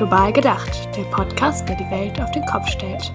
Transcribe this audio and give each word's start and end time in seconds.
Global 0.00 0.32
gedacht, 0.32 0.96
der 0.96 1.02
Podcast, 1.14 1.68
der 1.68 1.76
die 1.76 1.90
Welt 1.90 2.18
auf 2.22 2.30
den 2.30 2.46
Kopf 2.46 2.66
stellt. 2.68 3.12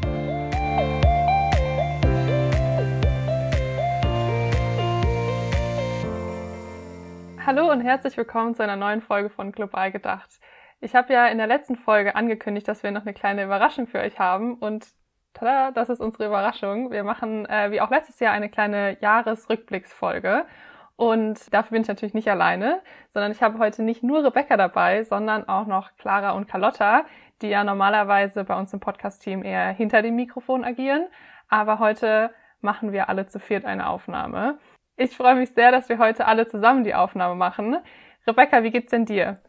Hallo 7.43 7.71
und 7.71 7.82
herzlich 7.82 8.16
willkommen 8.18 8.54
zu 8.54 8.61
einer 8.61 8.75
neuen 8.75 9.02
Folge 9.02 9.32
von 9.32 9.52
Global 9.52 9.91
gedacht. 9.91 10.29
Ich 10.79 10.93
habe 10.93 11.11
ja 11.11 11.25
in 11.25 11.39
der 11.39 11.48
letzten 11.48 11.75
Folge 11.75 12.16
angekündigt, 12.16 12.68
dass 12.68 12.84
wir 12.84 12.91
noch 12.91 13.02
eine 13.02 13.15
kleine 13.15 13.45
Überraschung 13.45 13.88
für 13.88 13.97
euch 13.97 14.20
haben 14.20 14.54
und 14.54 14.86
tada, 15.33 15.71
das 15.71 15.89
ist 15.89 16.02
unsere 16.02 16.27
Überraschung. 16.27 16.91
Wir 16.91 17.04
machen 17.04 17.47
äh, 17.47 17.71
wie 17.71 17.81
auch 17.81 17.89
letztes 17.89 18.20
Jahr 18.20 18.31
eine 18.31 18.49
kleine 18.49 18.95
Jahresrückblicksfolge 19.02 20.45
und 20.98 21.54
dafür 21.54 21.71
bin 21.71 21.82
ich 21.82 21.88
natürlich 21.88 22.14
nicht 22.14 22.29
alleine, 22.29 22.82
sondern 23.14 23.32
ich 23.32 23.42
habe 23.42 23.60
heute 23.60 23.83
nicht 23.83 24.04
nur 24.04 24.24
Rebecca 24.24 24.56
dabei, 24.56 25.04
sondern 25.04 25.47
auch 25.47 25.65
noch 25.65 25.89
Clara 25.97 26.32
und 26.32 26.47
Carlotta, 26.47 27.06
die 27.42 27.50
ja 27.50 27.64
normalerweise 27.64 28.46
bei 28.46 28.57
uns 28.57 28.71
im 28.74 28.79
Podcast-Team 28.79 29.43
eher 29.43 29.71
hinter 29.71 30.02
dem 30.02 30.16
Mikrofon 30.16 30.64
agieren. 30.64 31.07
Aber 31.50 31.79
heute 31.79 32.31
machen 32.61 32.94
wir 32.94 33.09
alle 33.09 33.28
zu 33.28 33.39
viert 33.39 33.66
eine 33.66 33.89
Aufnahme. 33.89 34.58
Ich 34.95 35.17
freue 35.17 35.36
mich 35.36 35.50
sehr, 35.53 35.72
dass 35.72 35.89
wir 35.89 36.00
heute 36.00 36.25
alle 36.25 36.47
zusammen 36.47 36.86
die 36.86 36.95
Aufnahme 36.95 37.36
machen. 37.36 37.77
Rebecca, 38.25 38.64
wie 38.64 38.72
geht's 38.72 38.91
denn 38.91 39.05
dir? 39.05 39.39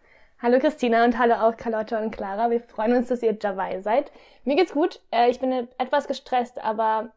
Hallo 0.43 0.59
Christina 0.59 1.05
und 1.05 1.17
hallo 1.17 1.35
auch 1.35 1.57
Carlotta 1.57 1.99
und 1.99 2.11
Clara. 2.11 2.51
Wir 2.51 2.61
freuen 2.61 2.95
uns, 2.95 3.09
dass 3.09 3.23
ihr 3.23 3.33
dabei 3.33 3.81
seid. 3.81 4.11
Mir 4.45 4.57
geht's 4.57 4.73
gut. 4.73 5.01
Äh, 5.13 5.31
ich 5.31 5.39
bin 5.39 5.69
etwas 5.79 6.09
gestresst, 6.09 6.63
aber 6.63 7.11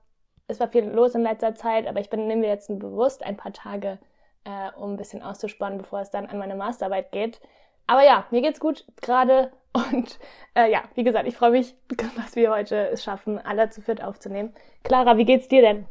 es 0.48 0.60
war 0.60 0.70
viel 0.70 0.86
los 0.86 1.16
in 1.16 1.24
letzter 1.24 1.56
Zeit. 1.56 1.88
Aber 1.88 2.00
ich 2.00 2.10
bin, 2.10 2.28
mir 2.28 2.48
jetzt 2.48 2.68
bewusst 2.80 3.26
ein 3.26 3.36
paar 3.36 3.52
Tage 3.52 3.98
äh, 4.44 4.72
um 4.78 4.94
ein 4.94 4.98
bisschen 4.98 5.22
auszuspannen, 5.22 5.78
bevor 5.78 6.02
es 6.02 6.12
dann 6.12 6.26
an 6.26 6.38
meine 6.38 6.56
Masterarbeit 6.56 7.12
geht. 7.12 7.40
Aber 7.88 8.04
ja, 8.04 8.26
mir 8.32 8.42
geht's 8.42 8.60
gut 8.60 8.86
gerade 9.02 9.52
und 9.74 10.20
äh, 10.56 10.72
ja, 10.72 10.84
wie 10.96 11.04
gesagt, 11.04 11.28
ich 11.28 11.36
freue 11.36 11.52
mich, 11.52 11.76
dass 12.18 12.36
wir 12.36 12.52
heute 12.52 12.90
es 12.90 13.04
schaffen, 13.04 13.40
alle 13.40 13.70
zu 13.70 13.82
viert 13.82 14.04
aufzunehmen. 14.04 14.54
Clara, 14.84 15.18
wie 15.18 15.26
geht's 15.26 15.48
dir 15.48 15.62
denn? 15.62 15.86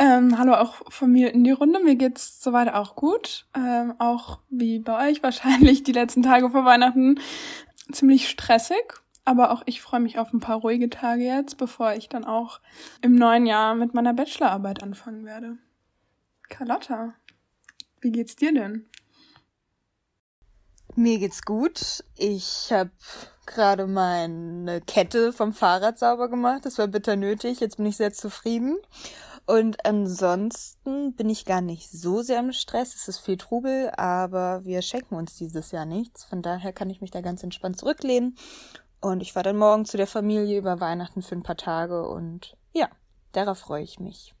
Ähm, 0.00 0.38
hallo 0.38 0.54
auch 0.54 0.76
von 0.90 1.10
mir 1.10 1.34
in 1.34 1.42
die 1.42 1.50
Runde. 1.50 1.80
Mir 1.80 1.96
geht's 1.96 2.40
soweit 2.40 2.72
auch 2.72 2.94
gut. 2.94 3.46
Ähm, 3.56 3.94
auch 3.98 4.38
wie 4.48 4.78
bei 4.78 5.08
euch 5.08 5.22
wahrscheinlich 5.22 5.82
die 5.82 5.92
letzten 5.92 6.22
Tage 6.22 6.50
vor 6.50 6.64
Weihnachten 6.64 7.20
ziemlich 7.90 8.28
stressig. 8.28 8.94
Aber 9.24 9.50
auch 9.50 9.62
ich 9.66 9.82
freue 9.82 10.00
mich 10.00 10.18
auf 10.18 10.32
ein 10.32 10.40
paar 10.40 10.56
ruhige 10.56 10.88
Tage 10.88 11.24
jetzt, 11.24 11.58
bevor 11.58 11.92
ich 11.92 12.08
dann 12.08 12.24
auch 12.24 12.60
im 13.02 13.14
neuen 13.14 13.44
Jahr 13.44 13.74
mit 13.74 13.92
meiner 13.92 14.14
Bachelorarbeit 14.14 14.82
anfangen 14.82 15.26
werde. 15.26 15.58
Carlotta, 16.48 17.12
wie 18.00 18.12
geht's 18.12 18.36
dir 18.36 18.52
denn? 18.52 18.86
Mir 20.94 21.18
geht's 21.18 21.42
gut. 21.42 22.04
Ich 22.16 22.72
habe 22.72 22.90
gerade 23.46 23.86
meine 23.86 24.80
Kette 24.80 25.32
vom 25.32 25.52
Fahrrad 25.52 25.98
sauber 25.98 26.28
gemacht. 26.28 26.66
Das 26.66 26.78
war 26.78 26.88
bitter 26.88 27.16
nötig. 27.16 27.60
Jetzt 27.60 27.76
bin 27.76 27.86
ich 27.86 27.96
sehr 27.96 28.12
zufrieden. 28.12 28.78
Und 29.46 29.86
ansonsten 29.86 31.14
bin 31.14 31.30
ich 31.30 31.46
gar 31.46 31.62
nicht 31.62 31.90
so 31.90 32.20
sehr 32.20 32.40
im 32.40 32.52
Stress. 32.52 32.94
Es 32.94 33.08
ist 33.08 33.20
viel 33.20 33.38
Trubel, 33.38 33.90
aber 33.96 34.64
wir 34.64 34.82
schenken 34.82 35.14
uns 35.14 35.36
dieses 35.36 35.70
Jahr 35.70 35.86
nichts. 35.86 36.24
Von 36.24 36.42
daher 36.42 36.72
kann 36.72 36.90
ich 36.90 37.00
mich 37.00 37.10
da 37.10 37.22
ganz 37.22 37.42
entspannt 37.42 37.78
zurücklehnen. 37.78 38.36
Und 39.00 39.22
ich 39.22 39.32
fahre 39.32 39.44
dann 39.44 39.56
morgen 39.56 39.84
zu 39.86 39.96
der 39.96 40.06
Familie 40.06 40.58
über 40.58 40.80
Weihnachten 40.80 41.22
für 41.22 41.36
ein 41.36 41.44
paar 41.44 41.56
Tage 41.56 42.08
und 42.08 42.56
ja, 42.74 42.88
darauf 43.32 43.58
freue 43.58 43.84
ich 43.84 44.00
mich. 44.00 44.34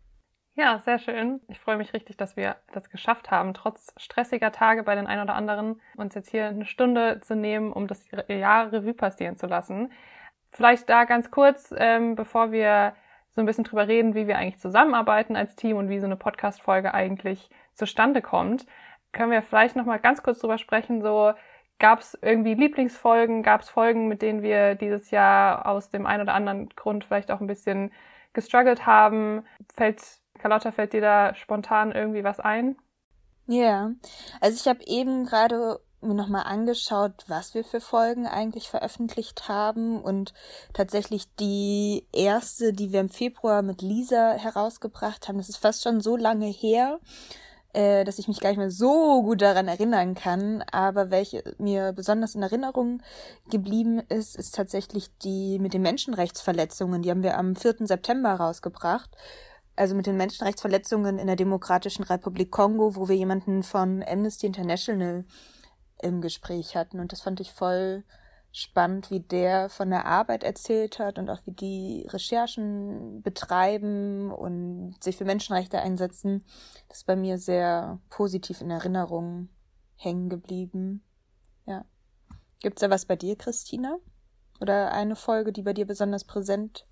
Ja, 0.60 0.80
sehr 0.80 0.98
schön. 0.98 1.40
Ich 1.46 1.60
freue 1.60 1.76
mich 1.76 1.94
richtig, 1.94 2.16
dass 2.16 2.36
wir 2.36 2.56
das 2.72 2.90
geschafft 2.90 3.30
haben, 3.30 3.54
trotz 3.54 3.94
stressiger 3.96 4.50
Tage 4.50 4.82
bei 4.82 4.96
den 4.96 5.06
ein 5.06 5.20
oder 5.20 5.36
anderen, 5.36 5.80
uns 5.96 6.16
jetzt 6.16 6.30
hier 6.30 6.46
eine 6.46 6.64
Stunde 6.64 7.20
zu 7.20 7.36
nehmen, 7.36 7.72
um 7.72 7.86
das 7.86 8.04
Jahr 8.26 8.72
Revue 8.72 8.92
passieren 8.92 9.36
zu 9.36 9.46
lassen. 9.46 9.92
Vielleicht 10.50 10.88
da 10.88 11.04
ganz 11.04 11.30
kurz, 11.30 11.72
ähm, 11.78 12.16
bevor 12.16 12.50
wir 12.50 12.96
so 13.30 13.40
ein 13.40 13.46
bisschen 13.46 13.62
drüber 13.62 13.86
reden, 13.86 14.16
wie 14.16 14.26
wir 14.26 14.36
eigentlich 14.36 14.58
zusammenarbeiten 14.58 15.36
als 15.36 15.54
Team 15.54 15.76
und 15.76 15.90
wie 15.90 16.00
so 16.00 16.06
eine 16.06 16.16
Podcast-Folge 16.16 16.92
eigentlich 16.92 17.50
zustande 17.74 18.20
kommt, 18.20 18.66
können 19.12 19.30
wir 19.30 19.42
vielleicht 19.42 19.76
noch 19.76 19.84
mal 19.84 20.00
ganz 20.00 20.24
kurz 20.24 20.40
drüber 20.40 20.58
sprechen, 20.58 21.02
so 21.02 21.34
gab 21.78 22.00
es 22.00 22.18
irgendwie 22.20 22.54
Lieblingsfolgen, 22.54 23.44
gab 23.44 23.60
es 23.60 23.70
Folgen, 23.70 24.08
mit 24.08 24.22
denen 24.22 24.42
wir 24.42 24.74
dieses 24.74 25.12
Jahr 25.12 25.66
aus 25.66 25.90
dem 25.90 26.04
einen 26.04 26.22
oder 26.22 26.34
anderen 26.34 26.68
Grund 26.70 27.04
vielleicht 27.04 27.30
auch 27.30 27.40
ein 27.40 27.46
bisschen 27.46 27.92
gestruggelt 28.32 28.86
haben? 28.86 29.44
Fällt 29.76 30.00
Carlotta, 30.38 30.72
fällt 30.72 30.92
dir 30.92 31.00
da 31.00 31.34
spontan 31.34 31.92
irgendwie 31.92 32.24
was 32.24 32.40
ein? 32.40 32.76
Ja, 33.46 33.56
yeah. 33.56 33.90
also 34.40 34.56
ich 34.56 34.68
habe 34.68 34.84
eben 34.86 35.24
gerade 35.24 35.80
mir 36.00 36.14
nochmal 36.14 36.44
angeschaut, 36.44 37.24
was 37.26 37.54
wir 37.54 37.64
für 37.64 37.80
Folgen 37.80 38.26
eigentlich 38.26 38.68
veröffentlicht 38.68 39.48
haben 39.48 40.00
und 40.00 40.32
tatsächlich 40.72 41.34
die 41.36 42.06
erste, 42.12 42.72
die 42.72 42.92
wir 42.92 43.00
im 43.00 43.08
Februar 43.08 43.62
mit 43.62 43.82
Lisa 43.82 44.34
herausgebracht 44.34 45.28
haben, 45.28 45.38
das 45.38 45.48
ist 45.48 45.56
fast 45.56 45.82
schon 45.82 46.00
so 46.00 46.16
lange 46.16 46.46
her, 46.46 47.00
äh, 47.72 48.04
dass 48.04 48.18
ich 48.18 48.28
mich 48.28 48.40
gar 48.40 48.50
nicht 48.50 48.58
mehr 48.58 48.70
so 48.70 49.22
gut 49.22 49.42
daran 49.42 49.66
erinnern 49.66 50.14
kann, 50.14 50.62
aber 50.70 51.10
welche 51.10 51.42
mir 51.58 51.92
besonders 51.92 52.34
in 52.34 52.42
Erinnerung 52.42 53.02
geblieben 53.50 54.00
ist, 54.08 54.36
ist 54.36 54.54
tatsächlich 54.54 55.10
die 55.18 55.58
mit 55.58 55.74
den 55.74 55.82
Menschenrechtsverletzungen, 55.82 57.02
die 57.02 57.10
haben 57.10 57.22
wir 57.22 57.36
am 57.36 57.56
4. 57.56 57.86
September 57.86 58.34
rausgebracht 58.34 59.10
also 59.78 59.94
mit 59.94 60.06
den 60.06 60.16
Menschenrechtsverletzungen 60.16 61.18
in 61.18 61.28
der 61.28 61.36
Demokratischen 61.36 62.02
Republik 62.02 62.50
Kongo, 62.50 62.96
wo 62.96 63.08
wir 63.08 63.14
jemanden 63.14 63.62
von 63.62 64.02
Amnesty 64.02 64.46
International 64.46 65.24
im 66.02 66.20
Gespräch 66.20 66.76
hatten. 66.76 66.98
Und 66.98 67.12
das 67.12 67.20
fand 67.20 67.38
ich 67.38 67.52
voll 67.52 68.04
spannend, 68.50 69.10
wie 69.10 69.20
der 69.20 69.68
von 69.68 69.90
der 69.90 70.06
Arbeit 70.06 70.42
erzählt 70.42 70.98
hat 70.98 71.18
und 71.18 71.30
auch 71.30 71.40
wie 71.44 71.52
die 71.52 72.06
Recherchen 72.08 73.22
betreiben 73.22 74.32
und 74.32 74.96
sich 75.00 75.16
für 75.16 75.24
Menschenrechte 75.24 75.78
einsetzen. 75.78 76.44
Das 76.88 76.98
ist 76.98 77.06
bei 77.06 77.14
mir 77.14 77.38
sehr 77.38 78.00
positiv 78.10 78.60
in 78.60 78.70
Erinnerung 78.70 79.48
hängen 79.94 80.28
geblieben. 80.28 81.04
Ja. 81.66 81.84
Gibt's 82.60 82.80
da 82.80 82.90
was 82.90 83.06
bei 83.06 83.14
dir, 83.14 83.36
Christina? 83.36 83.98
Oder 84.60 84.90
eine 84.90 85.14
Folge, 85.14 85.52
die 85.52 85.62
bei 85.62 85.72
dir 85.72 85.86
besonders 85.86 86.24
präsent 86.24 86.84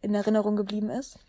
in 0.00 0.14
Erinnerung 0.14 0.56
geblieben 0.56 0.90
ist? 0.90 1.20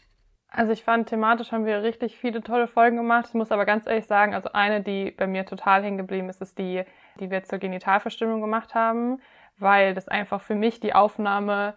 Also 0.55 0.71
ich 0.71 0.83
fand, 0.83 1.09
thematisch 1.09 1.51
haben 1.51 1.65
wir 1.65 1.81
richtig 1.81 2.15
viele 2.15 2.43
tolle 2.43 2.67
Folgen 2.67 2.95
gemacht. 2.97 3.25
Ich 3.29 3.33
muss 3.33 3.51
aber 3.51 3.65
ganz 3.65 3.87
ehrlich 3.87 4.05
sagen, 4.05 4.35
also 4.35 4.51
eine, 4.53 4.81
die 4.81 5.09
bei 5.09 5.25
mir 5.25 5.47
total 5.47 5.83
hängen 5.83 5.97
geblieben 5.97 6.29
ist, 6.29 6.41
ist 6.41 6.59
die, 6.59 6.83
die 7.19 7.31
wir 7.31 7.43
zur 7.43 7.57
Genitalverstimmung 7.57 8.39
gemacht 8.39 8.75
haben, 8.75 9.19
weil 9.57 9.95
das 9.95 10.07
einfach 10.07 10.41
für 10.41 10.53
mich 10.53 10.79
die 10.79 10.93
Aufnahme 10.93 11.73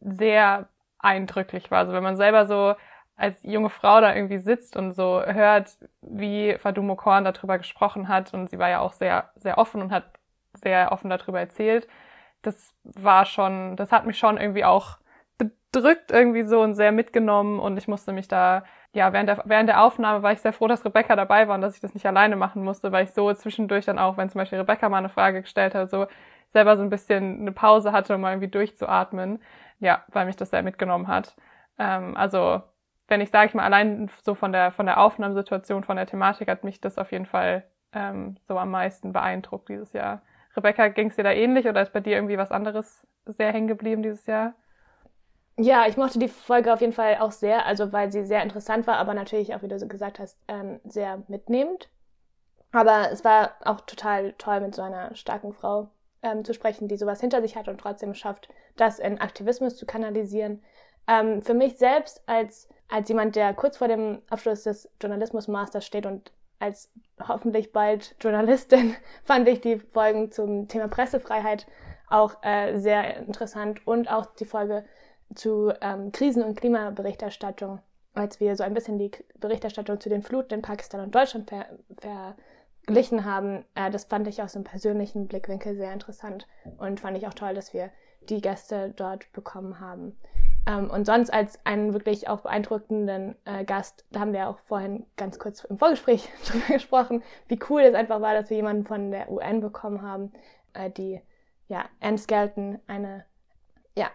sehr 0.00 0.68
eindrücklich 1.00 1.72
war. 1.72 1.80
Also 1.80 1.92
wenn 1.92 2.04
man 2.04 2.16
selber 2.16 2.46
so 2.46 2.76
als 3.16 3.42
junge 3.42 3.70
Frau 3.70 4.00
da 4.00 4.14
irgendwie 4.14 4.38
sitzt 4.38 4.76
und 4.76 4.92
so 4.92 5.20
hört, 5.24 5.76
wie 6.00 6.56
Fadumo 6.58 6.94
Korn 6.94 7.24
darüber 7.24 7.58
gesprochen 7.58 8.06
hat 8.06 8.32
und 8.32 8.48
sie 8.48 8.58
war 8.60 8.68
ja 8.68 8.78
auch 8.78 8.92
sehr, 8.92 9.30
sehr 9.34 9.58
offen 9.58 9.82
und 9.82 9.90
hat 9.90 10.04
sehr 10.54 10.92
offen 10.92 11.10
darüber 11.10 11.40
erzählt, 11.40 11.88
das 12.42 12.72
war 12.84 13.26
schon, 13.26 13.74
das 13.76 13.90
hat 13.90 14.06
mich 14.06 14.16
schon 14.16 14.38
irgendwie 14.38 14.64
auch 14.64 14.98
bedrückt 15.44 16.10
irgendwie 16.10 16.44
so 16.44 16.60
und 16.62 16.74
sehr 16.74 16.92
mitgenommen 16.92 17.60
und 17.60 17.76
ich 17.76 17.88
musste 17.88 18.12
mich 18.12 18.28
da, 18.28 18.64
ja, 18.92 19.12
während 19.12 19.28
der, 19.28 19.42
während 19.46 19.68
der 19.68 19.82
Aufnahme 19.82 20.22
war 20.22 20.32
ich 20.32 20.40
sehr 20.40 20.52
froh, 20.52 20.66
dass 20.66 20.84
Rebecca 20.84 21.16
dabei 21.16 21.48
war 21.48 21.54
und 21.54 21.60
dass 21.60 21.74
ich 21.74 21.80
das 21.80 21.94
nicht 21.94 22.06
alleine 22.06 22.36
machen 22.36 22.64
musste, 22.64 22.92
weil 22.92 23.04
ich 23.04 23.12
so 23.12 23.32
zwischendurch 23.34 23.84
dann 23.86 23.98
auch, 23.98 24.16
wenn 24.16 24.28
zum 24.28 24.40
Beispiel 24.40 24.58
Rebecca 24.58 24.88
mal 24.88 24.98
eine 24.98 25.08
Frage 25.08 25.42
gestellt 25.42 25.74
hat, 25.74 25.90
so 25.90 26.06
selber 26.52 26.76
so 26.76 26.82
ein 26.82 26.90
bisschen 26.90 27.40
eine 27.40 27.52
Pause 27.52 27.92
hatte, 27.92 28.14
um 28.14 28.20
mal 28.20 28.32
irgendwie 28.32 28.48
durchzuatmen. 28.48 29.40
Ja, 29.78 30.04
weil 30.08 30.26
mich 30.26 30.36
das 30.36 30.50
sehr 30.50 30.62
mitgenommen 30.62 31.08
hat. 31.08 31.36
Ähm, 31.78 32.16
also, 32.16 32.62
wenn 33.08 33.20
ich 33.20 33.30
sage 33.30 33.48
ich 33.48 33.54
mal, 33.54 33.64
allein 33.64 34.10
so 34.22 34.34
von 34.34 34.52
der, 34.52 34.72
von 34.72 34.86
der 34.86 35.00
Aufnahmesituation, 35.00 35.84
von 35.84 35.96
der 35.96 36.06
Thematik 36.06 36.48
hat 36.48 36.64
mich 36.64 36.80
das 36.80 36.98
auf 36.98 37.12
jeden 37.12 37.26
Fall 37.26 37.64
ähm, 37.92 38.36
so 38.46 38.58
am 38.58 38.70
meisten 38.70 39.12
beeindruckt 39.12 39.68
dieses 39.68 39.92
Jahr. 39.92 40.22
Rebecca, 40.56 40.88
ging 40.88 41.08
es 41.08 41.16
dir 41.16 41.24
da 41.24 41.32
ähnlich 41.32 41.66
oder 41.66 41.82
ist 41.82 41.92
bei 41.92 42.00
dir 42.00 42.16
irgendwie 42.16 42.38
was 42.38 42.50
anderes 42.50 43.06
sehr 43.26 43.52
hängen 43.52 43.68
geblieben 43.68 44.02
dieses 44.02 44.26
Jahr? 44.26 44.54
Ja, 45.58 45.86
ich 45.86 45.96
mochte 45.96 46.18
die 46.18 46.28
Folge 46.28 46.72
auf 46.72 46.80
jeden 46.80 46.92
Fall 46.92 47.18
auch 47.18 47.32
sehr, 47.32 47.66
also 47.66 47.92
weil 47.92 48.10
sie 48.10 48.24
sehr 48.24 48.42
interessant 48.42 48.86
war, 48.86 48.96
aber 48.96 49.12
natürlich 49.14 49.54
auch, 49.54 49.62
wie 49.62 49.68
du 49.68 49.78
so 49.78 49.86
gesagt 49.86 50.18
hast, 50.18 50.38
ähm, 50.48 50.80
sehr 50.84 51.22
mitnehmend. 51.28 51.90
Aber 52.72 53.10
es 53.10 53.24
war 53.24 53.56
auch 53.64 53.80
total 53.82 54.32
toll, 54.34 54.60
mit 54.60 54.74
so 54.74 54.82
einer 54.82 55.14
starken 55.16 55.52
Frau 55.52 55.88
ähm, 56.22 56.44
zu 56.44 56.54
sprechen, 56.54 56.88
die 56.88 56.96
sowas 56.96 57.20
hinter 57.20 57.42
sich 57.42 57.56
hat 57.56 57.68
und 57.68 57.78
trotzdem 57.78 58.14
schafft, 58.14 58.48
das 58.76 58.98
in 58.98 59.20
Aktivismus 59.20 59.76
zu 59.76 59.86
kanalisieren. 59.86 60.62
Ähm, 61.06 61.42
für 61.42 61.54
mich 61.54 61.78
selbst 61.78 62.22
als, 62.26 62.68
als 62.88 63.08
jemand, 63.08 63.36
der 63.36 63.52
kurz 63.54 63.76
vor 63.76 63.88
dem 63.88 64.22
Abschluss 64.30 64.62
des 64.62 64.88
Journalismus-Masters 65.00 65.84
steht 65.84 66.06
und 66.06 66.32
als 66.58 66.90
hoffentlich 67.26 67.72
bald 67.72 68.14
Journalistin, 68.20 68.94
fand 69.24 69.48
ich 69.48 69.60
die 69.60 69.78
Folgen 69.78 70.30
zum 70.30 70.68
Thema 70.68 70.88
Pressefreiheit 70.88 71.66
auch 72.08 72.42
äh, 72.42 72.78
sehr 72.78 73.16
interessant 73.16 73.86
und 73.86 74.10
auch 74.10 74.26
die 74.26 74.44
Folge 74.44 74.84
zu 75.34 75.72
ähm, 75.80 76.12
Krisen- 76.12 76.42
und 76.42 76.56
Klimaberichterstattung, 76.56 77.80
als 78.14 78.40
wir 78.40 78.56
so 78.56 78.64
ein 78.64 78.74
bisschen 78.74 78.98
die 78.98 79.10
Berichterstattung 79.38 80.00
zu 80.00 80.08
den 80.08 80.22
Fluten 80.22 80.54
in 80.54 80.62
Pakistan 80.62 81.00
und 81.00 81.14
Deutschland 81.14 81.50
ver 81.50 81.66
verglichen 82.00 83.24
haben, 83.24 83.64
äh, 83.74 83.90
das 83.90 84.04
fand 84.04 84.26
ich 84.26 84.42
aus 84.42 84.56
einem 84.56 84.64
persönlichen 84.64 85.28
Blickwinkel 85.28 85.76
sehr 85.76 85.92
interessant 85.92 86.46
und 86.78 87.00
fand 87.00 87.16
ich 87.16 87.26
auch 87.26 87.34
toll, 87.34 87.54
dass 87.54 87.72
wir 87.72 87.90
die 88.28 88.40
Gäste 88.40 88.92
dort 88.96 89.32
bekommen 89.32 89.80
haben. 89.80 90.16
Ähm, 90.66 90.90
und 90.90 91.06
sonst 91.06 91.32
als 91.32 91.58
einen 91.64 91.92
wirklich 91.92 92.28
auch 92.28 92.40
beeindruckenden 92.40 93.34
äh, 93.44 93.64
Gast, 93.64 94.04
da 94.10 94.20
haben 94.20 94.32
wir 94.32 94.48
auch 94.48 94.58
vorhin 94.60 95.06
ganz 95.16 95.38
kurz 95.38 95.64
im 95.64 95.78
Vorgespräch 95.78 96.28
drüber 96.46 96.74
gesprochen, 96.74 97.22
wie 97.48 97.58
cool 97.68 97.82
es 97.82 97.94
einfach 97.94 98.20
war, 98.20 98.34
dass 98.34 98.50
wir 98.50 98.56
jemanden 98.56 98.84
von 98.84 99.10
der 99.10 99.30
UN 99.30 99.60
bekommen 99.60 100.02
haben, 100.02 100.32
äh, 100.74 100.90
die, 100.90 101.20
ja, 101.68 101.84
Anne 102.00 102.18
Skelton, 102.18 102.78
eine, 102.86 103.24
ja, 103.96 104.10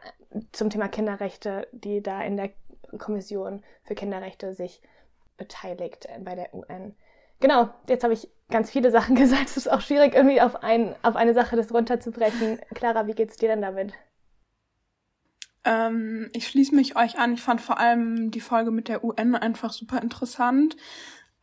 zum 0.51 0.69
Thema 0.69 0.87
Kinderrechte, 0.87 1.67
die 1.71 2.01
da 2.01 2.21
in 2.21 2.37
der 2.37 2.51
Kommission 2.97 3.63
für 3.83 3.95
Kinderrechte 3.95 4.53
sich 4.53 4.81
beteiligt 5.37 6.07
bei 6.23 6.35
der 6.35 6.53
UN. 6.53 6.95
Genau, 7.39 7.69
jetzt 7.87 8.03
habe 8.03 8.13
ich 8.13 8.29
ganz 8.49 8.71
viele 8.71 8.91
Sachen 8.97 9.15
gesagt. 9.15 9.47
Es 9.47 9.57
ist 9.57 9.71
auch 9.71 9.81
schwierig, 9.81 10.15
irgendwie 10.15 10.41
auf, 10.41 10.63
ein, 10.63 10.95
auf 11.03 11.15
eine 11.15 11.33
Sache 11.33 11.55
das 11.55 11.73
runterzubrechen. 11.73 12.59
Clara, 12.73 13.07
wie 13.07 13.13
geht's 13.13 13.37
dir 13.37 13.49
denn 13.49 13.61
damit? 13.61 13.93
Ähm, 15.63 16.29
ich 16.33 16.47
schließe 16.47 16.75
mich 16.75 16.95
euch 16.95 17.17
an. 17.17 17.33
Ich 17.33 17.41
fand 17.41 17.59
vor 17.59 17.79
allem 17.79 18.31
die 18.31 18.39
Folge 18.39 18.71
mit 18.71 18.87
der 18.87 19.03
UN 19.03 19.35
einfach 19.35 19.73
super 19.73 20.01
interessant. 20.01 20.77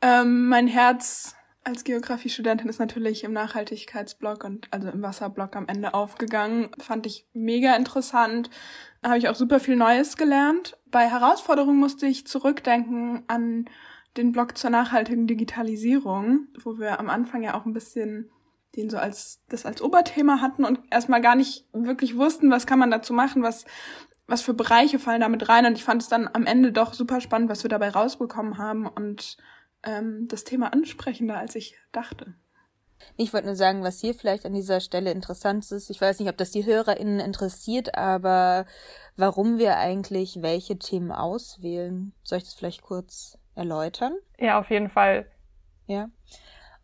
Ähm, 0.00 0.48
mein 0.48 0.68
Herz 0.68 1.36
als 1.64 1.84
Geografiestudentin 1.84 2.68
ist 2.68 2.80
natürlich 2.80 3.24
im 3.24 3.32
Nachhaltigkeitsblock 3.32 4.44
und 4.44 4.68
also 4.70 4.88
im 4.88 5.02
Wasserblock 5.02 5.56
am 5.56 5.68
Ende 5.68 5.94
aufgegangen. 5.94 6.70
Fand 6.78 7.06
ich 7.06 7.26
mega 7.32 7.76
interessant. 7.76 8.50
Habe 9.02 9.18
ich 9.18 9.28
auch 9.28 9.34
super 9.34 9.60
viel 9.60 9.76
Neues 9.76 10.16
gelernt. 10.16 10.76
Bei 10.90 11.08
Herausforderungen 11.08 11.78
musste 11.78 12.06
ich 12.06 12.26
zurückdenken 12.26 13.24
an 13.28 13.66
den 14.16 14.32
Blog 14.32 14.58
zur 14.58 14.70
nachhaltigen 14.70 15.26
Digitalisierung, 15.26 16.48
wo 16.62 16.78
wir 16.78 17.00
am 17.00 17.08
Anfang 17.08 17.42
ja 17.42 17.54
auch 17.54 17.64
ein 17.64 17.72
bisschen 17.72 18.30
den 18.76 18.88
so 18.88 18.96
als 18.96 19.42
das 19.48 19.66
als 19.66 19.82
Oberthema 19.82 20.40
hatten 20.40 20.64
und 20.64 20.80
erstmal 20.90 21.20
gar 21.20 21.34
nicht 21.34 21.66
wirklich 21.72 22.16
wussten, 22.16 22.50
was 22.50 22.66
kann 22.66 22.78
man 22.78 22.90
dazu 22.90 23.12
machen, 23.12 23.42
was 23.42 23.64
was 24.26 24.40
für 24.40 24.54
Bereiche 24.54 24.98
fallen 24.98 25.20
damit 25.20 25.48
rein 25.48 25.66
und 25.66 25.76
ich 25.76 25.84
fand 25.84 26.00
es 26.00 26.08
dann 26.08 26.28
am 26.32 26.46
Ende 26.46 26.72
doch 26.72 26.94
super 26.94 27.20
spannend, 27.20 27.50
was 27.50 27.64
wir 27.64 27.68
dabei 27.68 27.90
rausbekommen 27.90 28.56
haben 28.56 28.86
und 28.86 29.36
ähm, 29.84 30.26
das 30.28 30.44
Thema 30.44 30.72
ansprechender, 30.72 31.38
als 31.38 31.54
ich 31.54 31.76
dachte. 31.92 32.34
Ich 33.16 33.32
wollte 33.32 33.46
nur 33.46 33.56
sagen, 33.56 33.82
was 33.82 34.00
hier 34.00 34.14
vielleicht 34.14 34.46
an 34.46 34.54
dieser 34.54 34.80
Stelle 34.80 35.10
interessant 35.10 35.70
ist. 35.70 35.90
Ich 35.90 36.00
weiß 36.00 36.20
nicht, 36.20 36.28
ob 36.28 36.36
das 36.36 36.50
die 36.50 36.64
HörerInnen 36.64 37.20
interessiert, 37.20 37.96
aber 37.96 38.64
warum 39.16 39.58
wir 39.58 39.76
eigentlich 39.76 40.40
welche 40.40 40.78
Themen 40.78 41.12
auswählen. 41.12 42.12
Soll 42.22 42.38
ich 42.38 42.44
das 42.44 42.54
vielleicht 42.54 42.82
kurz 42.82 43.38
erläutern? 43.54 44.14
Ja, 44.38 44.58
auf 44.58 44.70
jeden 44.70 44.88
Fall. 44.88 45.26
Ja. 45.86 46.08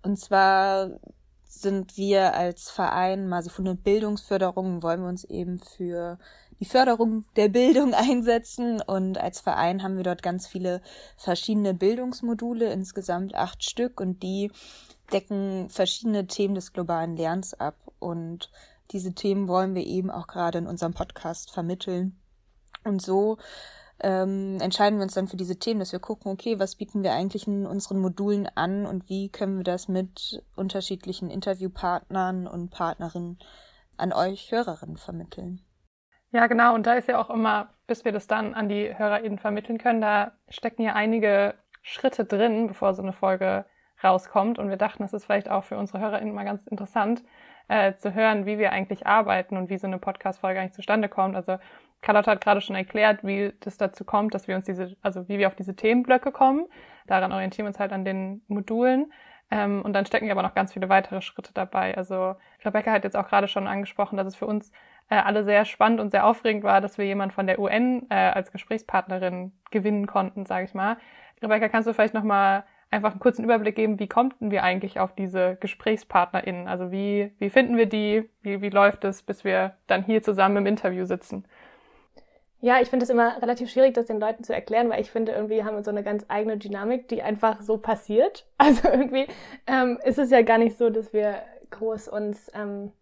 Und 0.02 0.18
zwar 0.18 0.98
sind 1.44 1.96
wir 1.96 2.34
als 2.34 2.70
Verein 2.70 3.28
Masifune 3.28 3.74
Bildungsförderung, 3.74 4.82
wollen 4.82 5.00
wir 5.00 5.08
uns 5.08 5.24
eben 5.24 5.58
für 5.58 6.18
die 6.60 6.64
Förderung 6.64 7.24
der 7.36 7.48
Bildung 7.48 7.94
einsetzen. 7.94 8.80
Und 8.80 9.18
als 9.18 9.40
Verein 9.40 9.82
haben 9.82 9.96
wir 9.96 10.04
dort 10.04 10.22
ganz 10.22 10.46
viele 10.46 10.82
verschiedene 11.16 11.74
Bildungsmodule, 11.74 12.72
insgesamt 12.72 13.34
acht 13.34 13.64
Stück, 13.64 14.00
und 14.00 14.22
die 14.22 14.50
decken 15.12 15.70
verschiedene 15.70 16.26
Themen 16.26 16.54
des 16.54 16.72
globalen 16.72 17.16
Lernens 17.16 17.54
ab. 17.54 17.76
Und 17.98 18.50
diese 18.90 19.14
Themen 19.14 19.48
wollen 19.48 19.74
wir 19.74 19.86
eben 19.86 20.10
auch 20.10 20.26
gerade 20.26 20.58
in 20.58 20.66
unserem 20.66 20.94
Podcast 20.94 21.50
vermitteln. 21.50 22.18
Und 22.84 23.02
so 23.02 23.38
ähm, 24.00 24.58
entscheiden 24.60 24.98
wir 24.98 25.02
uns 25.02 25.14
dann 25.14 25.28
für 25.28 25.36
diese 25.36 25.56
Themen, 25.56 25.80
dass 25.80 25.92
wir 25.92 25.98
gucken, 25.98 26.30
okay, 26.30 26.58
was 26.58 26.76
bieten 26.76 27.02
wir 27.02 27.12
eigentlich 27.12 27.46
in 27.46 27.66
unseren 27.66 27.98
Modulen 27.98 28.48
an 28.54 28.86
und 28.86 29.08
wie 29.08 29.28
können 29.28 29.56
wir 29.56 29.64
das 29.64 29.88
mit 29.88 30.42
unterschiedlichen 30.54 31.30
Interviewpartnern 31.30 32.46
und 32.46 32.70
Partnerinnen 32.70 33.38
an 33.96 34.12
euch 34.12 34.52
Hörerinnen 34.52 34.96
vermitteln. 34.96 35.60
Ja, 36.30 36.46
genau. 36.46 36.74
Und 36.74 36.86
da 36.86 36.94
ist 36.94 37.08
ja 37.08 37.18
auch 37.18 37.30
immer, 37.30 37.70
bis 37.86 38.04
wir 38.04 38.12
das 38.12 38.26
dann 38.26 38.54
an 38.54 38.68
die 38.68 38.96
HörerInnen 38.96 39.38
vermitteln 39.38 39.78
können, 39.78 40.00
da 40.00 40.32
stecken 40.48 40.82
ja 40.82 40.94
einige 40.94 41.54
Schritte 41.82 42.24
drin, 42.24 42.66
bevor 42.66 42.94
so 42.94 43.02
eine 43.02 43.14
Folge 43.14 43.64
rauskommt. 44.04 44.58
Und 44.58 44.68
wir 44.68 44.76
dachten, 44.76 45.02
das 45.02 45.14
ist 45.14 45.24
vielleicht 45.24 45.50
auch 45.50 45.64
für 45.64 45.78
unsere 45.78 46.00
HörerInnen 46.00 46.34
mal 46.34 46.44
ganz 46.44 46.66
interessant, 46.66 47.22
äh, 47.68 47.94
zu 47.94 48.14
hören, 48.14 48.46
wie 48.46 48.58
wir 48.58 48.72
eigentlich 48.72 49.06
arbeiten 49.06 49.56
und 49.56 49.70
wie 49.70 49.78
so 49.78 49.86
eine 49.86 49.98
Podcast-Folge 49.98 50.60
eigentlich 50.60 50.74
zustande 50.74 51.08
kommt. 51.08 51.34
Also 51.34 51.58
Carlotta 52.00 52.32
hat 52.32 52.40
gerade 52.42 52.60
schon 52.60 52.76
erklärt, 52.76 53.24
wie 53.24 53.52
das 53.60 53.76
dazu 53.76 54.04
kommt, 54.04 54.34
dass 54.34 54.48
wir 54.48 54.56
uns 54.56 54.66
diese, 54.66 54.96
also 55.02 55.28
wie 55.28 55.38
wir 55.38 55.48
auf 55.48 55.56
diese 55.56 55.74
Themenblöcke 55.74 56.30
kommen. 56.30 56.66
Daran 57.06 57.32
orientieren 57.32 57.64
wir 57.64 57.70
uns 57.70 57.80
halt 57.80 57.92
an 57.92 58.04
den 58.04 58.42
Modulen. 58.48 59.12
Ähm, 59.50 59.82
und 59.82 59.94
dann 59.94 60.06
stecken 60.06 60.26
ja 60.26 60.32
aber 60.32 60.42
noch 60.42 60.54
ganz 60.54 60.74
viele 60.74 60.88
weitere 60.88 61.22
Schritte 61.22 61.52
dabei. 61.54 61.96
Also 61.96 62.36
Rebecca 62.64 62.92
hat 62.92 63.04
jetzt 63.04 63.16
auch 63.16 63.28
gerade 63.28 63.48
schon 63.48 63.66
angesprochen, 63.66 64.16
dass 64.16 64.26
es 64.26 64.36
für 64.36 64.46
uns 64.46 64.70
äh, 65.10 65.16
alle 65.16 65.44
sehr 65.44 65.64
spannend 65.64 66.00
und 66.00 66.10
sehr 66.10 66.26
aufregend 66.26 66.64
war, 66.64 66.80
dass 66.80 66.98
wir 66.98 67.06
jemand 67.06 67.32
von 67.32 67.46
der 67.46 67.58
UN 67.58 68.06
äh, 68.10 68.14
als 68.14 68.52
Gesprächspartnerin 68.52 69.52
gewinnen 69.70 70.06
konnten, 70.06 70.46
sage 70.46 70.64
ich 70.64 70.74
mal. 70.74 70.96
Rebecca, 71.42 71.68
kannst 71.68 71.88
du 71.88 71.94
vielleicht 71.94 72.14
nochmal 72.14 72.64
einfach 72.90 73.10
einen 73.10 73.20
kurzen 73.20 73.44
Überblick 73.44 73.76
geben, 73.76 73.98
wie 73.98 74.08
konnten 74.08 74.50
wir 74.50 74.62
eigentlich 74.62 74.98
auf 74.98 75.14
diese 75.14 75.56
GesprächspartnerInnen? 75.60 76.68
Also 76.68 76.90
wie, 76.90 77.32
wie 77.38 77.50
finden 77.50 77.76
wir 77.76 77.86
die? 77.86 78.28
Wie, 78.42 78.62
wie 78.62 78.70
läuft 78.70 79.04
es, 79.04 79.22
bis 79.22 79.44
wir 79.44 79.76
dann 79.86 80.04
hier 80.04 80.22
zusammen 80.22 80.58
im 80.58 80.66
Interview 80.66 81.04
sitzen? 81.04 81.44
Ja, 82.60 82.80
ich 82.80 82.88
finde 82.88 83.04
es 83.04 83.10
immer 83.10 83.40
relativ 83.40 83.70
schwierig, 83.70 83.94
das 83.94 84.06
den 84.06 84.18
Leuten 84.18 84.42
zu 84.42 84.52
erklären, 84.52 84.90
weil 84.90 85.00
ich 85.00 85.12
finde, 85.12 85.30
irgendwie 85.30 85.62
haben 85.62 85.76
wir 85.76 85.84
so 85.84 85.92
eine 85.92 86.02
ganz 86.02 86.24
eigene 86.26 86.56
Dynamik, 86.56 87.06
die 87.06 87.22
einfach 87.22 87.60
so 87.62 87.78
passiert. 87.78 88.46
Also 88.58 88.88
irgendwie 88.88 89.26
ähm, 89.66 89.98
ist 90.04 90.18
es 90.18 90.30
ja 90.30 90.42
gar 90.42 90.58
nicht 90.58 90.76
so, 90.76 90.90
dass 90.90 91.12
wir 91.12 91.36
groß 91.70 92.08
uns 92.08 92.50
ähm, 92.54 92.92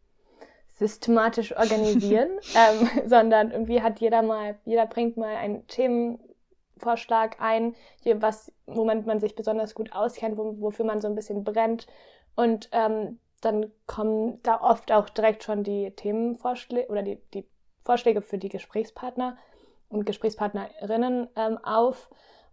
systematisch 0.78 1.56
organisieren, 1.56 2.28
ähm, 2.55 3.08
sondern 3.08 3.50
irgendwie 3.50 3.82
hat 3.82 4.00
jeder 4.00 4.23
mal, 4.23 4.58
jeder 4.64 4.87
bringt 4.87 5.17
mal 5.17 5.34
einen 5.37 5.67
Themenvorschlag 5.67 7.40
ein, 7.40 7.75
hier 8.02 8.20
was, 8.23 8.52
womit 8.67 9.06
man 9.06 9.20
sich 9.20 9.34
besonders 9.34 9.75
gut 9.75 9.93
auskennt, 9.93 10.37
wo, 10.37 10.61
wofür 10.61 10.84
man 10.84 11.00
so 11.00 11.08
ein 11.08 11.14
bisschen 11.14 11.44
brennt. 11.44 11.87
Und 12.34 12.69
ähm, 12.73 13.19
dann 13.40 13.73
kommen 13.87 14.40
da 14.43 14.61
oft 14.61 14.93
auch 14.93 15.08
direkt 15.08 15.44
schon 15.44 15.62
die 15.62 15.90
Themenvorschläge 15.90 16.88
oder 16.88 17.02
die, 17.02 17.19
die 17.32 17.46
Vorschläge 17.84 18.20
für 18.20 18.38
die 18.38 18.49
Gesprächspartner 18.49 19.38
und 19.88 20.05
Gesprächspartnerinnen 20.05 21.28
ähm, 21.37 21.58
auf. 21.58 22.11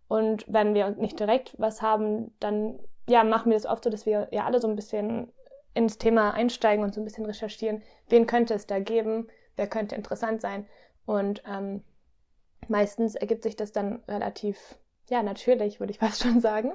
Und 0.07 0.45
wenn 0.47 0.73
wir 0.73 0.91
nicht 0.91 1.19
direkt 1.19 1.55
was 1.57 1.81
haben, 1.81 2.33
dann 2.39 2.79
ja, 3.09 3.23
machen 3.23 3.49
wir 3.49 3.57
es 3.57 3.65
oft 3.65 3.83
so, 3.83 3.89
dass 3.89 4.05
wir 4.05 4.29
ja 4.31 4.45
alle 4.45 4.61
so 4.61 4.67
ein 4.67 4.75
bisschen 4.75 5.31
ins 5.73 5.97
Thema 5.97 6.31
einsteigen 6.31 6.83
und 6.83 6.93
so 6.93 7.01
ein 7.01 7.05
bisschen 7.05 7.25
recherchieren, 7.25 7.81
wen 8.09 8.27
könnte 8.27 8.53
es 8.53 8.67
da 8.67 8.79
geben, 8.79 9.27
wer 9.55 9.67
könnte 9.67 9.95
interessant 9.95 10.41
sein. 10.41 10.67
Und 11.05 11.43
ähm, 11.47 11.83
meistens 12.67 13.15
ergibt 13.15 13.43
sich 13.43 13.55
das 13.55 13.71
dann 13.71 14.03
relativ, 14.07 14.77
ja, 15.09 15.23
natürlich, 15.23 15.79
würde 15.79 15.91
ich 15.91 15.99
fast 15.99 16.21
schon 16.23 16.39
sagen. 16.39 16.73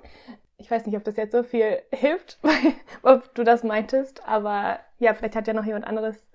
Ich 0.56 0.70
weiß 0.70 0.86
nicht, 0.86 0.96
ob 0.96 1.04
das 1.04 1.16
jetzt 1.16 1.32
so 1.32 1.42
viel 1.42 1.82
hilft, 1.92 2.38
ob 3.02 3.34
du 3.34 3.44
das 3.44 3.62
meintest, 3.62 4.26
aber 4.26 4.80
ja, 4.98 5.14
vielleicht 5.14 5.36
hat 5.36 5.46
ja 5.46 5.54
noch 5.54 5.64
jemand 5.64 5.86
anderes 5.86 6.26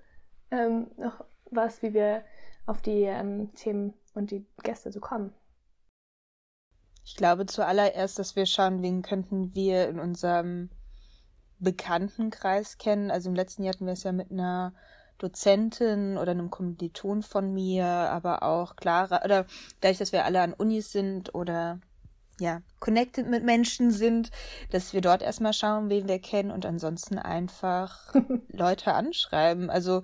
ähm, 0.50 0.90
noch 0.96 1.24
was, 1.50 1.82
wie 1.82 1.92
wir 1.92 2.24
auf 2.66 2.80
die 2.80 3.02
ähm, 3.02 3.52
Themen 3.54 3.94
und 4.14 4.30
die 4.30 4.46
Gäste 4.62 4.90
so 4.90 5.00
kommen? 5.00 5.34
Ich 7.04 7.16
glaube 7.16 7.44
zuallererst, 7.44 8.18
dass 8.18 8.34
wir 8.34 8.46
schauen, 8.46 8.82
wen 8.82 9.02
könnten 9.02 9.54
wir 9.54 9.88
in 9.88 10.00
unserem 10.00 10.70
Bekanntenkreis 11.58 12.78
kennen. 12.78 13.10
Also 13.10 13.28
im 13.28 13.34
letzten 13.34 13.62
Jahr 13.62 13.74
hatten 13.74 13.86
wir 13.86 13.92
es 13.92 14.02
ja 14.02 14.12
mit 14.12 14.30
einer 14.30 14.72
Dozentin 15.18 16.18
oder 16.18 16.32
einem 16.32 16.50
Kommiliton 16.50 17.22
von 17.22 17.52
mir, 17.52 17.86
aber 17.86 18.42
auch 18.42 18.76
Clara, 18.76 19.24
oder 19.24 19.46
dadurch, 19.80 19.98
dass 19.98 20.12
wir 20.12 20.24
alle 20.24 20.40
an 20.40 20.52
Unis 20.52 20.92
sind 20.92 21.34
oder 21.34 21.80
ja, 22.40 22.62
connected 22.80 23.28
mit 23.28 23.44
Menschen 23.44 23.90
sind, 23.92 24.30
dass 24.70 24.92
wir 24.92 25.00
dort 25.00 25.22
erstmal 25.22 25.52
schauen, 25.52 25.88
wen 25.88 26.08
wir 26.08 26.18
kennen 26.18 26.50
und 26.50 26.66
ansonsten 26.66 27.18
einfach 27.18 28.12
Leute 28.48 28.92
anschreiben. 28.92 29.70
Also 29.70 30.02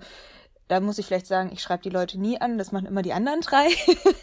da 0.69 0.79
muss 0.79 0.97
ich 0.97 1.05
vielleicht 1.05 1.27
sagen, 1.27 1.49
ich 1.51 1.61
schreibe 1.61 1.83
die 1.83 1.89
Leute 1.89 2.17
nie 2.17 2.39
an, 2.39 2.57
das 2.57 2.71
machen 2.71 2.85
immer 2.85 3.01
die 3.01 3.11
anderen 3.11 3.41
drei. 3.41 3.67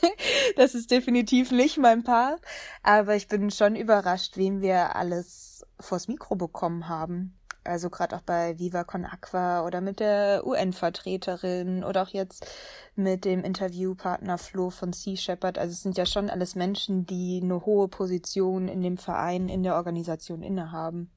das 0.57 0.75
ist 0.75 0.91
definitiv 0.91 1.51
nicht 1.51 1.77
mein 1.77 2.05
Paar. 2.05 2.39
Aber 2.83 3.15
ich 3.15 3.29
bin 3.29 3.51
schon 3.51 3.77
überrascht, 3.77 4.39
wem 4.39 4.63
wir 4.63 4.97
alles 4.97 5.58
vors 5.81 6.09
Mikro 6.09 6.37
bekommen 6.37 6.89
haben. 6.89 7.39
Also 7.65 7.91
gerade 7.91 8.17
auch 8.17 8.23
bei 8.23 8.59
Viva 8.59 8.85
Con 8.85 9.05
Aqua 9.05 9.67
oder 9.67 9.81
mit 9.81 10.01
der 10.01 10.47
UN-Vertreterin 10.47 11.85
oder 11.85 12.03
auch 12.03 12.09
jetzt 12.09 12.47
mit 12.95 13.25
dem 13.25 13.45
Interviewpartner 13.45 14.39
Flo 14.39 14.71
von 14.71 14.93
Sea 14.93 15.17
Shepherd. 15.17 15.59
Also 15.59 15.73
es 15.73 15.83
sind 15.83 15.99
ja 15.99 16.07
schon 16.07 16.31
alles 16.31 16.55
Menschen, 16.55 17.05
die 17.05 17.41
eine 17.43 17.67
hohe 17.67 17.89
Position 17.89 18.69
in 18.69 18.81
dem 18.81 18.97
Verein, 18.97 19.49
in 19.49 19.63
der 19.63 19.75
Organisation 19.75 20.43
innehaben. 20.43 21.11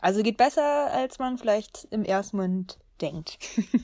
Also 0.00 0.22
geht 0.22 0.36
besser, 0.36 0.90
als 0.92 1.18
man 1.18 1.38
vielleicht 1.38 1.88
im 1.90 2.04
ersten 2.04 2.66
denkt. 3.00 3.38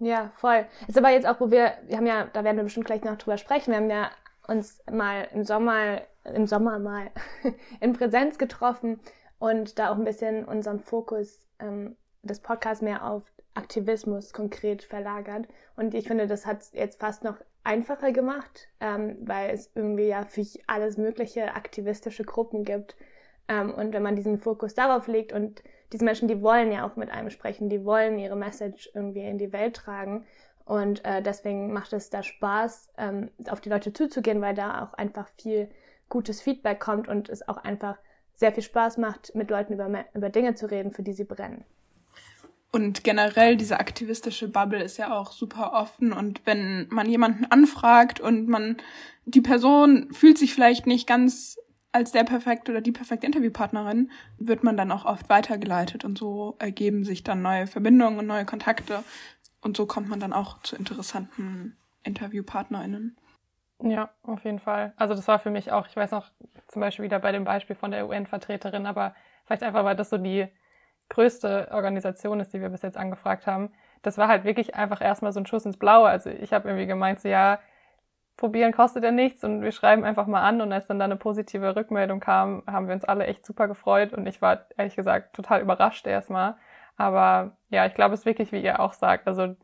Ja, 0.00 0.30
voll. 0.36 0.64
Ist 0.86 0.96
aber 0.96 1.10
jetzt 1.10 1.26
auch, 1.26 1.40
wo 1.40 1.50
wir, 1.50 1.72
wir 1.86 1.96
haben 1.96 2.06
ja, 2.06 2.26
da 2.26 2.44
werden 2.44 2.56
wir 2.56 2.64
bestimmt 2.64 2.86
gleich 2.86 3.02
noch 3.02 3.18
drüber 3.18 3.36
sprechen, 3.36 3.72
wir 3.72 3.78
haben 3.78 3.90
ja 3.90 4.10
uns 4.48 4.82
mal 4.90 5.28
im 5.32 5.44
Sommer, 5.44 6.02
im 6.24 6.46
Sommer 6.46 6.78
mal 6.80 7.10
in 7.80 7.92
Präsenz 7.92 8.38
getroffen 8.38 8.98
und 9.38 9.78
da 9.78 9.90
auch 9.90 9.96
ein 9.96 10.04
bisschen 10.04 10.44
unseren 10.44 10.80
Fokus 10.80 11.46
ähm, 11.60 11.96
des 12.22 12.40
Podcasts 12.40 12.82
mehr 12.82 13.04
auf 13.04 13.22
Aktivismus 13.54 14.32
konkret 14.32 14.82
verlagert. 14.82 15.46
Und 15.76 15.94
ich 15.94 16.08
finde, 16.08 16.26
das 16.26 16.46
hat 16.46 16.62
es 16.62 16.72
jetzt 16.72 16.98
fast 17.00 17.22
noch 17.24 17.36
einfacher 17.64 18.12
gemacht, 18.12 18.68
ähm, 18.80 19.16
weil 19.20 19.50
es 19.50 19.70
irgendwie 19.74 20.08
ja 20.08 20.24
für 20.24 20.44
alles 20.66 20.96
mögliche 20.96 21.54
aktivistische 21.54 22.24
Gruppen 22.24 22.64
gibt. 22.64 22.96
Ähm, 23.48 23.72
und 23.74 23.92
wenn 23.92 24.02
man 24.02 24.16
diesen 24.16 24.38
Fokus 24.38 24.74
darauf 24.74 25.06
legt 25.06 25.32
und 25.32 25.62
diese 25.92 26.04
Menschen, 26.04 26.28
die 26.28 26.42
wollen 26.42 26.72
ja 26.72 26.86
auch 26.86 26.96
mit 26.96 27.10
einem 27.10 27.30
sprechen, 27.30 27.68
die 27.68 27.84
wollen 27.84 28.18
ihre 28.18 28.36
Message 28.36 28.90
irgendwie 28.94 29.24
in 29.24 29.38
die 29.38 29.52
Welt 29.52 29.76
tragen. 29.76 30.26
Und 30.68 31.02
äh, 31.06 31.22
deswegen 31.22 31.72
macht 31.72 31.94
es 31.94 32.10
da 32.10 32.22
Spaß, 32.22 32.90
ähm, 32.98 33.30
auf 33.48 33.62
die 33.62 33.70
Leute 33.70 33.94
zuzugehen, 33.94 34.42
weil 34.42 34.54
da 34.54 34.82
auch 34.84 34.92
einfach 34.92 35.26
viel 35.40 35.70
gutes 36.10 36.42
Feedback 36.42 36.78
kommt 36.78 37.08
und 37.08 37.30
es 37.30 37.48
auch 37.48 37.56
einfach 37.56 37.96
sehr 38.34 38.52
viel 38.52 38.62
Spaß 38.62 38.98
macht, 38.98 39.34
mit 39.34 39.48
Leuten 39.48 39.72
über, 39.72 39.88
über 40.12 40.28
Dinge 40.28 40.56
zu 40.56 40.70
reden, 40.70 40.92
für 40.92 41.02
die 41.02 41.14
sie 41.14 41.24
brennen. 41.24 41.64
Und 42.70 43.02
generell 43.02 43.56
diese 43.56 43.80
aktivistische 43.80 44.46
Bubble 44.46 44.82
ist 44.82 44.98
ja 44.98 45.18
auch 45.18 45.32
super 45.32 45.72
offen 45.72 46.12
und 46.12 46.42
wenn 46.44 46.86
man 46.90 47.08
jemanden 47.08 47.46
anfragt 47.46 48.20
und 48.20 48.46
man 48.46 48.76
die 49.24 49.40
Person 49.40 50.12
fühlt 50.12 50.36
sich 50.36 50.52
vielleicht 50.52 50.86
nicht 50.86 51.06
ganz 51.06 51.56
als 51.92 52.12
der 52.12 52.24
perfekte 52.24 52.70
oder 52.70 52.82
die 52.82 52.92
perfekte 52.92 53.26
Interviewpartnerin, 53.26 54.10
wird 54.38 54.62
man 54.62 54.76
dann 54.76 54.92
auch 54.92 55.06
oft 55.06 55.30
weitergeleitet 55.30 56.04
und 56.04 56.18
so 56.18 56.56
ergeben 56.58 57.04
sich 57.04 57.24
dann 57.24 57.40
neue 57.40 57.66
Verbindungen 57.66 58.18
und 58.18 58.26
neue 58.26 58.44
Kontakte 58.44 59.02
und 59.60 59.76
so 59.76 59.86
kommt 59.86 60.08
man 60.08 60.20
dann 60.20 60.32
auch 60.32 60.62
zu 60.62 60.76
interessanten 60.76 61.76
InterviewpartnerInnen. 62.04 63.16
Ja, 63.82 64.10
auf 64.22 64.44
jeden 64.44 64.58
Fall. 64.58 64.92
Also 64.96 65.14
das 65.14 65.28
war 65.28 65.38
für 65.38 65.50
mich 65.50 65.70
auch, 65.70 65.86
ich 65.86 65.96
weiß 65.96 66.10
noch 66.10 66.30
zum 66.66 66.80
Beispiel 66.80 67.04
wieder 67.04 67.20
bei 67.20 67.32
dem 67.32 67.44
Beispiel 67.44 67.76
von 67.76 67.90
der 67.90 68.08
UN-Vertreterin, 68.08 68.86
aber 68.86 69.14
vielleicht 69.44 69.62
einfach, 69.62 69.84
weil 69.84 69.96
das 69.96 70.10
so 70.10 70.18
die 70.18 70.48
größte 71.08 71.68
Organisation 71.70 72.40
ist, 72.40 72.52
die 72.52 72.60
wir 72.60 72.68
bis 72.68 72.82
jetzt 72.82 72.96
angefragt 72.96 73.46
haben. 73.46 73.70
Das 74.02 74.18
war 74.18 74.28
halt 74.28 74.44
wirklich 74.44 74.74
einfach 74.74 75.00
erstmal 75.00 75.32
so 75.32 75.40
ein 75.40 75.46
Schuss 75.46 75.64
ins 75.64 75.78
Blaue. 75.78 76.08
Also 76.08 76.28
ich 76.30 76.52
habe 76.52 76.68
irgendwie 76.68 76.86
gemeint, 76.86 77.20
so 77.20 77.28
ja, 77.28 77.60
probieren 78.36 78.72
kostet 78.72 79.04
ja 79.04 79.10
nichts 79.10 79.42
und 79.42 79.62
wir 79.62 79.72
schreiben 79.72 80.04
einfach 80.04 80.26
mal 80.26 80.42
an 80.42 80.60
und 80.60 80.72
als 80.72 80.86
dann 80.86 80.98
da 80.98 81.04
eine 81.04 81.16
positive 81.16 81.74
Rückmeldung 81.74 82.20
kam, 82.20 82.62
haben 82.66 82.86
wir 82.86 82.94
uns 82.94 83.04
alle 83.04 83.26
echt 83.26 83.44
super 83.44 83.68
gefreut 83.68 84.12
und 84.12 84.26
ich 84.26 84.40
war 84.40 84.66
ehrlich 84.76 84.96
gesagt 84.96 85.34
total 85.34 85.60
überrascht 85.60 86.06
erstmal. 86.06 86.56
Aber 86.98 87.56
ja, 87.70 87.86
ich 87.86 87.94
glaube, 87.94 88.14
es 88.14 88.20
ist 88.20 88.26
wirklich, 88.26 88.52
wie 88.52 88.60
ihr 88.60 88.80
auch 88.80 88.92
sagt, 88.92 89.26
also 89.26 89.56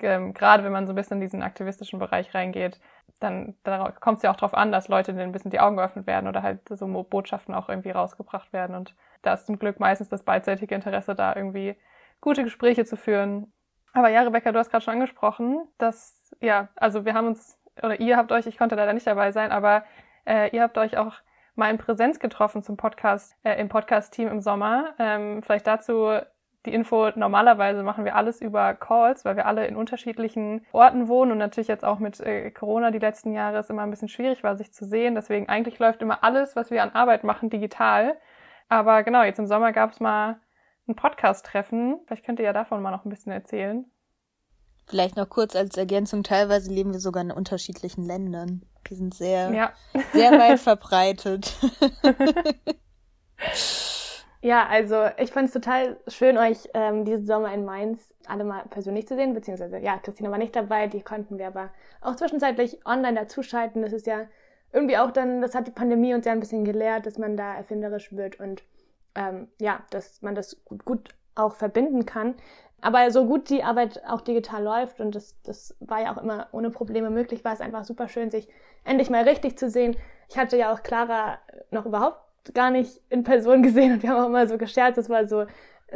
ähm, 0.00 0.34
gerade 0.34 0.64
wenn 0.64 0.72
man 0.72 0.86
so 0.86 0.92
ein 0.92 0.96
bisschen 0.96 1.18
in 1.18 1.22
diesen 1.22 1.42
aktivistischen 1.42 1.98
Bereich 1.98 2.34
reingeht, 2.34 2.80
dann, 3.20 3.54
dann 3.64 3.94
kommt 4.00 4.18
es 4.18 4.22
ja 4.22 4.30
auch 4.30 4.36
darauf 4.36 4.54
an, 4.54 4.72
dass 4.72 4.88
Leute 4.88 5.12
ein 5.12 5.32
bisschen 5.32 5.50
die 5.50 5.60
Augen 5.60 5.76
geöffnet 5.76 6.06
werden 6.06 6.28
oder 6.28 6.42
halt 6.42 6.60
so 6.68 6.86
Botschaften 6.86 7.54
auch 7.54 7.68
irgendwie 7.68 7.90
rausgebracht 7.90 8.52
werden. 8.52 8.76
Und 8.76 8.94
da 9.22 9.34
ist 9.34 9.46
zum 9.46 9.58
Glück 9.58 9.80
meistens 9.80 10.08
das 10.08 10.22
beidseitige 10.22 10.74
Interesse 10.74 11.14
da, 11.14 11.34
irgendwie 11.34 11.76
gute 12.20 12.44
Gespräche 12.44 12.84
zu 12.84 12.96
führen. 12.96 13.52
Aber 13.92 14.08
ja, 14.08 14.22
Rebecca, 14.22 14.52
du 14.52 14.58
hast 14.58 14.70
gerade 14.70 14.84
schon 14.84 14.94
angesprochen, 14.94 15.66
dass, 15.78 16.20
ja, 16.40 16.68
also 16.76 17.04
wir 17.04 17.14
haben 17.14 17.28
uns, 17.28 17.58
oder 17.82 17.98
ihr 17.98 18.16
habt 18.16 18.32
euch, 18.32 18.46
ich 18.46 18.58
konnte 18.58 18.74
leider 18.76 18.92
nicht 18.92 19.06
dabei 19.06 19.32
sein, 19.32 19.50
aber 19.50 19.84
äh, 20.26 20.54
ihr 20.54 20.62
habt 20.62 20.76
euch 20.76 20.98
auch 20.98 21.14
mal 21.54 21.70
in 21.70 21.78
Präsenz 21.78 22.18
getroffen 22.18 22.62
zum 22.62 22.76
Podcast, 22.76 23.34
äh, 23.42 23.58
im 23.58 23.70
Podcast-Team 23.70 24.28
im 24.28 24.40
Sommer. 24.40 24.94
Ähm, 24.98 25.42
vielleicht 25.42 25.66
dazu 25.66 26.18
die 26.66 26.74
Info, 26.74 27.10
normalerweise 27.14 27.82
machen 27.82 28.04
wir 28.04 28.16
alles 28.16 28.40
über 28.40 28.74
Calls, 28.74 29.24
weil 29.24 29.36
wir 29.36 29.46
alle 29.46 29.66
in 29.66 29.76
unterschiedlichen 29.76 30.66
Orten 30.72 31.08
wohnen 31.08 31.32
und 31.32 31.38
natürlich 31.38 31.68
jetzt 31.68 31.84
auch 31.84 31.98
mit 31.98 32.20
äh, 32.20 32.50
Corona 32.50 32.90
die 32.90 32.98
letzten 32.98 33.32
Jahre 33.32 33.58
ist 33.58 33.70
immer 33.70 33.82
ein 33.82 33.90
bisschen 33.90 34.08
schwierig 34.08 34.44
war, 34.44 34.56
sich 34.56 34.72
zu 34.72 34.84
sehen. 34.84 35.14
Deswegen 35.14 35.48
eigentlich 35.48 35.78
läuft 35.78 36.02
immer 36.02 36.22
alles, 36.22 36.56
was 36.56 36.70
wir 36.70 36.82
an 36.82 36.90
Arbeit 36.90 37.24
machen, 37.24 37.48
digital. 37.48 38.16
Aber 38.68 39.02
genau, 39.02 39.22
jetzt 39.22 39.38
im 39.38 39.46
Sommer 39.46 39.72
gab 39.72 39.92
es 39.92 40.00
mal 40.00 40.40
ein 40.88 40.96
Podcast-Treffen. 40.96 42.00
Vielleicht 42.06 42.24
könnt 42.24 42.38
ihr 42.38 42.44
ja 42.44 42.52
davon 42.52 42.82
mal 42.82 42.90
noch 42.90 43.04
ein 43.04 43.10
bisschen 43.10 43.32
erzählen. 43.32 43.84
Vielleicht 44.86 45.16
noch 45.16 45.28
kurz 45.28 45.56
als 45.56 45.76
Ergänzung, 45.76 46.22
teilweise 46.22 46.72
leben 46.72 46.92
wir 46.92 47.00
sogar 47.00 47.22
in 47.22 47.32
unterschiedlichen 47.32 48.04
Ländern. 48.04 48.62
Wir 48.86 48.96
sind 48.96 49.14
sehr, 49.14 49.52
ja. 49.52 49.72
sehr 50.12 50.32
weit 50.32 50.60
verbreitet. 50.60 51.56
Ja, 54.46 54.64
also 54.68 55.06
ich 55.18 55.32
fand 55.32 55.48
es 55.48 55.52
total 55.52 55.96
schön, 56.06 56.38
euch 56.38 56.68
ähm, 56.72 57.04
diesen 57.04 57.26
Sommer 57.26 57.52
in 57.52 57.64
Mainz 57.64 58.14
alle 58.28 58.44
mal 58.44 58.62
persönlich 58.70 59.08
zu 59.08 59.16
sehen, 59.16 59.34
beziehungsweise 59.34 59.78
ja, 59.78 59.98
Christina 59.98 60.30
war 60.30 60.38
nicht 60.38 60.54
dabei, 60.54 60.86
die 60.86 61.00
konnten 61.00 61.36
wir 61.36 61.48
aber 61.48 61.70
auch 62.00 62.14
zwischenzeitlich 62.14 62.78
online 62.86 63.18
dazuschalten. 63.18 63.82
Das 63.82 63.92
ist 63.92 64.06
ja 64.06 64.28
irgendwie 64.72 64.98
auch 64.98 65.10
dann, 65.10 65.42
das 65.42 65.56
hat 65.56 65.66
die 65.66 65.72
Pandemie 65.72 66.14
uns 66.14 66.26
ja 66.26 66.30
ein 66.30 66.38
bisschen 66.38 66.64
gelehrt, 66.64 67.06
dass 67.06 67.18
man 67.18 67.36
da 67.36 67.56
erfinderisch 67.56 68.12
wird 68.12 68.38
und 68.38 68.62
ähm, 69.16 69.48
ja, 69.60 69.80
dass 69.90 70.22
man 70.22 70.36
das 70.36 70.64
gut, 70.64 70.84
gut 70.84 71.08
auch 71.34 71.56
verbinden 71.56 72.06
kann. 72.06 72.36
Aber 72.80 73.10
so 73.10 73.26
gut 73.26 73.50
die 73.50 73.64
Arbeit 73.64 74.00
auch 74.06 74.20
digital 74.20 74.62
läuft 74.62 75.00
und 75.00 75.16
das, 75.16 75.42
das 75.42 75.74
war 75.80 76.02
ja 76.02 76.14
auch 76.14 76.22
immer 76.22 76.46
ohne 76.52 76.70
Probleme 76.70 77.10
möglich, 77.10 77.44
war 77.44 77.52
es 77.52 77.60
einfach 77.60 77.82
super 77.82 78.06
schön, 78.06 78.30
sich 78.30 78.48
endlich 78.84 79.10
mal 79.10 79.24
richtig 79.24 79.58
zu 79.58 79.68
sehen. 79.68 79.96
Ich 80.28 80.38
hatte 80.38 80.56
ja 80.56 80.72
auch 80.72 80.84
Clara 80.84 81.40
noch 81.72 81.84
überhaupt 81.84 82.25
gar 82.54 82.70
nicht 82.70 83.00
in 83.10 83.24
Person 83.24 83.62
gesehen 83.64 83.92
und 83.92 84.02
wir 84.02 84.10
haben 84.10 84.22
auch 84.22 84.28
immer 84.28 84.46
so 84.46 84.58
gescherzt, 84.58 84.98
das 84.98 85.08
war 85.08 85.26
so 85.26 85.46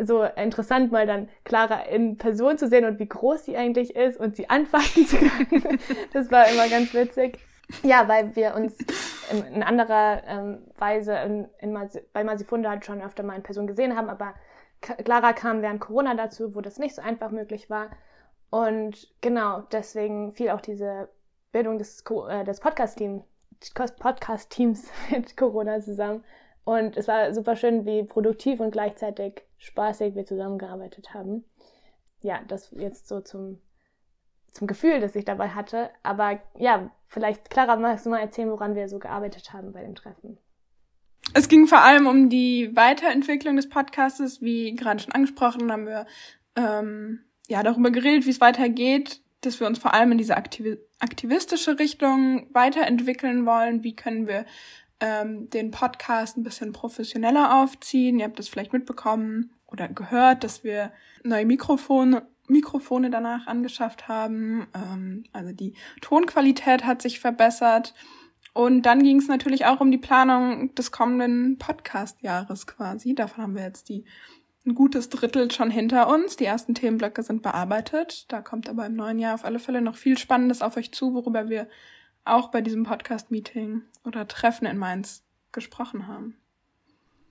so 0.04 0.22
interessant, 0.22 0.92
mal 0.92 1.06
dann 1.06 1.28
Clara 1.44 1.82
in 1.82 2.16
Person 2.16 2.56
zu 2.56 2.68
sehen 2.68 2.84
und 2.84 2.98
wie 2.98 3.08
groß 3.08 3.44
sie 3.44 3.56
eigentlich 3.56 3.96
ist 3.96 4.18
und 4.18 4.36
sie 4.36 4.48
anfassen 4.50 5.06
zu 5.06 5.16
können. 5.16 5.78
Das 6.12 6.30
war 6.30 6.48
immer 6.48 6.68
ganz 6.68 6.94
witzig. 6.94 7.38
Ja, 7.82 8.08
weil 8.08 8.34
wir 8.34 8.54
uns 8.54 8.76
in, 9.30 9.54
in 9.54 9.62
anderer 9.62 10.22
ähm, 10.26 10.58
Weise 10.78 11.14
in, 11.18 11.48
in 11.60 11.72
Masi 11.72 12.00
bei 12.12 12.24
Masifunde 12.24 12.68
halt 12.68 12.84
schon 12.84 13.00
öfter 13.00 13.22
mal 13.22 13.36
in 13.36 13.42
Person 13.42 13.66
gesehen 13.66 13.96
haben, 13.96 14.08
aber 14.08 14.34
Clara 14.80 15.32
kam 15.32 15.62
während 15.62 15.80
Corona 15.80 16.14
dazu, 16.14 16.54
wo 16.54 16.60
das 16.60 16.78
nicht 16.78 16.94
so 16.94 17.02
einfach 17.02 17.30
möglich 17.30 17.70
war. 17.70 17.90
Und 18.50 19.12
genau, 19.20 19.60
deswegen 19.72 20.32
fiel 20.32 20.50
auch 20.50 20.60
diese 20.60 21.08
Bildung 21.52 21.78
des, 21.78 22.02
äh, 22.28 22.44
des 22.44 22.60
Podcast-Teams 22.60 23.22
Podcast-Teams 23.98 24.88
mit 25.10 25.36
Corona 25.36 25.80
zusammen. 25.80 26.24
Und 26.64 26.96
es 26.96 27.08
war 27.08 27.32
super 27.34 27.56
schön, 27.56 27.86
wie 27.86 28.04
produktiv 28.04 28.60
und 28.60 28.70
gleichzeitig 28.70 29.42
spaßig 29.58 30.14
wir 30.14 30.24
zusammengearbeitet 30.24 31.14
haben. 31.14 31.44
Ja, 32.22 32.40
das 32.48 32.70
jetzt 32.76 33.08
so 33.08 33.20
zum, 33.20 33.60
zum 34.52 34.66
Gefühl, 34.66 35.00
das 35.00 35.16
ich 35.16 35.24
dabei 35.24 35.48
hatte. 35.48 35.90
Aber 36.02 36.38
ja, 36.56 36.90
vielleicht, 37.08 37.50
Clara, 37.50 37.76
magst 37.76 38.06
du 38.06 38.10
mal 38.10 38.20
erzählen, 38.20 38.50
woran 38.50 38.74
wir 38.74 38.88
so 38.88 38.98
gearbeitet 38.98 39.52
haben 39.52 39.72
bei 39.72 39.82
dem 39.82 39.94
Treffen? 39.94 40.38
Es 41.32 41.48
ging 41.48 41.66
vor 41.66 41.80
allem 41.80 42.06
um 42.06 42.28
die 42.28 42.74
Weiterentwicklung 42.74 43.56
des 43.56 43.68
Podcastes. 43.68 44.42
Wie 44.42 44.74
gerade 44.74 45.00
schon 45.00 45.12
angesprochen, 45.12 45.70
haben 45.70 45.86
wir 45.86 46.06
ähm, 46.56 47.20
ja 47.48 47.62
darüber 47.62 47.90
geredet, 47.90 48.26
wie 48.26 48.30
es 48.30 48.40
weitergeht, 48.40 49.20
dass 49.40 49.60
wir 49.60 49.66
uns 49.66 49.78
vor 49.78 49.94
allem 49.94 50.12
in 50.12 50.18
diese 50.18 50.36
aktiv 50.36 50.78
aktivistische 50.98 51.78
Richtung 51.78 52.46
weiterentwickeln 52.52 53.46
wollen. 53.46 53.82
Wie 53.82 53.96
können 53.96 54.26
wir 54.26 54.44
ähm, 55.00 55.48
den 55.50 55.70
Podcast 55.70 56.36
ein 56.36 56.42
bisschen 56.42 56.72
professioneller 56.72 57.60
aufziehen. 57.62 58.18
Ihr 58.18 58.26
habt 58.26 58.38
das 58.38 58.48
vielleicht 58.48 58.72
mitbekommen 58.72 59.50
oder 59.66 59.88
gehört, 59.88 60.44
dass 60.44 60.62
wir 60.62 60.92
neue 61.24 61.46
Mikrofone, 61.46 62.26
Mikrofone 62.48 63.10
danach 63.10 63.46
angeschafft 63.46 64.08
haben. 64.08 64.66
Ähm, 64.74 65.24
also 65.32 65.52
die 65.52 65.74
Tonqualität 66.00 66.84
hat 66.84 67.02
sich 67.02 67.18
verbessert. 67.20 67.94
Und 68.52 68.82
dann 68.82 69.02
ging 69.02 69.18
es 69.18 69.28
natürlich 69.28 69.64
auch 69.66 69.80
um 69.80 69.90
die 69.90 69.98
Planung 69.98 70.74
des 70.74 70.90
kommenden 70.90 71.56
Podcast-Jahres 71.58 72.66
quasi. 72.66 73.14
Davon 73.14 73.42
haben 73.42 73.54
wir 73.54 73.62
jetzt 73.62 73.88
die 73.88 74.04
ein 74.66 74.74
gutes 74.74 75.08
Drittel 75.08 75.50
schon 75.50 75.70
hinter 75.70 76.08
uns. 76.08 76.36
Die 76.36 76.44
ersten 76.44 76.74
Themenblöcke 76.74 77.22
sind 77.22 77.42
bearbeitet. 77.42 78.30
Da 78.30 78.42
kommt 78.42 78.68
aber 78.68 78.86
im 78.86 78.94
neuen 78.94 79.18
Jahr 79.18 79.34
auf 79.34 79.44
alle 79.44 79.58
Fälle 79.58 79.80
noch 79.80 79.96
viel 79.96 80.18
Spannendes 80.18 80.62
auf 80.62 80.76
euch 80.76 80.92
zu, 80.92 81.14
worüber 81.14 81.48
wir 81.48 81.66
auch 82.24 82.50
bei 82.50 82.60
diesem 82.60 82.84
Podcast-Meeting 82.84 83.82
oder 84.04 84.28
Treffen 84.28 84.66
in 84.66 84.76
Mainz 84.76 85.24
gesprochen 85.52 86.06
haben. 86.06 86.36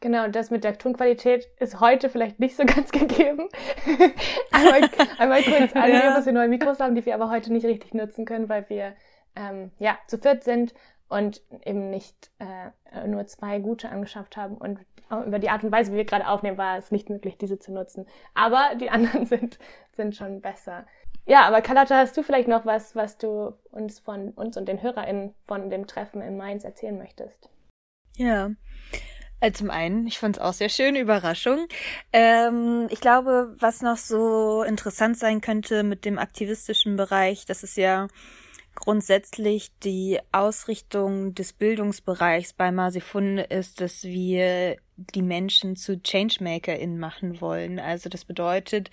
Genau, 0.01 0.27
das 0.29 0.49
mit 0.49 0.63
der 0.63 0.77
Tonqualität 0.77 1.47
ist 1.59 1.79
heute 1.79 2.09
vielleicht 2.09 2.39
nicht 2.39 2.55
so 2.55 2.63
ganz 2.65 2.91
gegeben. 2.91 3.49
einmal, 4.51 4.89
einmal 5.17 5.43
kurz 5.43 5.75
an, 5.75 5.91
ja. 5.91 6.15
dass 6.15 6.25
wir 6.25 6.33
neue 6.33 6.47
Mikros 6.47 6.79
haben, 6.79 6.95
die 6.95 7.05
wir 7.05 7.15
aber 7.15 7.29
heute 7.29 7.51
nicht 7.51 7.65
richtig 7.65 7.93
nutzen 7.93 8.25
können, 8.25 8.49
weil 8.49 8.67
wir 8.69 8.95
ähm, 9.35 9.71
ja 9.77 9.97
zu 10.07 10.17
viert 10.17 10.43
sind 10.43 10.73
und 11.09 11.41
eben 11.65 11.89
nicht 11.89 12.31
äh, 12.39 13.07
nur 13.07 13.25
zwei 13.27 13.59
gute 13.59 13.89
angeschafft 13.89 14.37
haben. 14.37 14.55
Und 14.55 14.79
über 15.25 15.39
die 15.39 15.49
Art 15.49 15.63
und 15.63 15.71
Weise, 15.71 15.91
wie 15.91 15.97
wir 15.97 16.05
gerade 16.05 16.27
aufnehmen, 16.27 16.57
war 16.57 16.77
es 16.77 16.91
nicht 16.91 17.09
möglich, 17.09 17.37
diese 17.37 17.59
zu 17.59 17.73
nutzen. 17.73 18.05
Aber 18.35 18.75
die 18.79 18.89
anderen 18.91 19.25
sind, 19.25 19.59
sind 19.95 20.15
schon 20.15 20.41
besser. 20.41 20.85
Ja, 21.25 21.41
aber 21.41 21.61
Carlotta, 21.61 21.97
hast 21.97 22.15
du 22.15 22.23
vielleicht 22.23 22.47
noch 22.47 22.65
was, 22.65 22.95
was 22.95 23.17
du 23.17 23.53
uns 23.71 23.99
von 23.99 24.31
uns 24.31 24.57
und 24.57 24.67
den 24.67 24.81
HörerInnen 24.81 25.35
von 25.45 25.69
dem 25.69 25.85
Treffen 25.85 26.21
in 26.21 26.37
Mainz 26.37 26.63
erzählen 26.63 26.97
möchtest? 26.97 27.49
Ja. 28.15 28.51
Also 29.41 29.59
zum 29.59 29.69
einen, 29.69 30.05
ich 30.05 30.19
fand 30.19 30.37
es 30.37 30.41
auch 30.41 30.53
sehr 30.53 30.69
schön, 30.69 30.95
Überraschung. 30.95 31.67
Ähm, 32.11 32.87
ich 32.89 32.99
glaube, 32.99 33.55
was 33.59 33.81
noch 33.81 33.97
so 33.97 34.63
interessant 34.63 35.17
sein 35.17 35.39
könnte 35.39 35.83
mit 35.83 36.03
dem 36.03 36.19
aktivistischen 36.19 36.97
Bereich, 36.97 37.45
das 37.45 37.63
ist 37.63 37.77
ja 37.77 38.07
grundsätzlich 38.79 39.71
die 39.83 40.19
Ausrichtung 40.31 41.35
des 41.35 41.53
Bildungsbereichs 41.53 42.53
bei 42.53 42.71
Marsifunde 42.71 43.43
ist, 43.43 43.81
dass 43.81 44.03
wir 44.03 44.77
die 44.97 45.21
Menschen 45.21 45.75
zu 45.75 46.01
ChangemakerInnen 46.01 46.99
machen 46.99 47.41
wollen. 47.41 47.79
Also 47.79 48.09
das 48.09 48.25
bedeutet, 48.25 48.89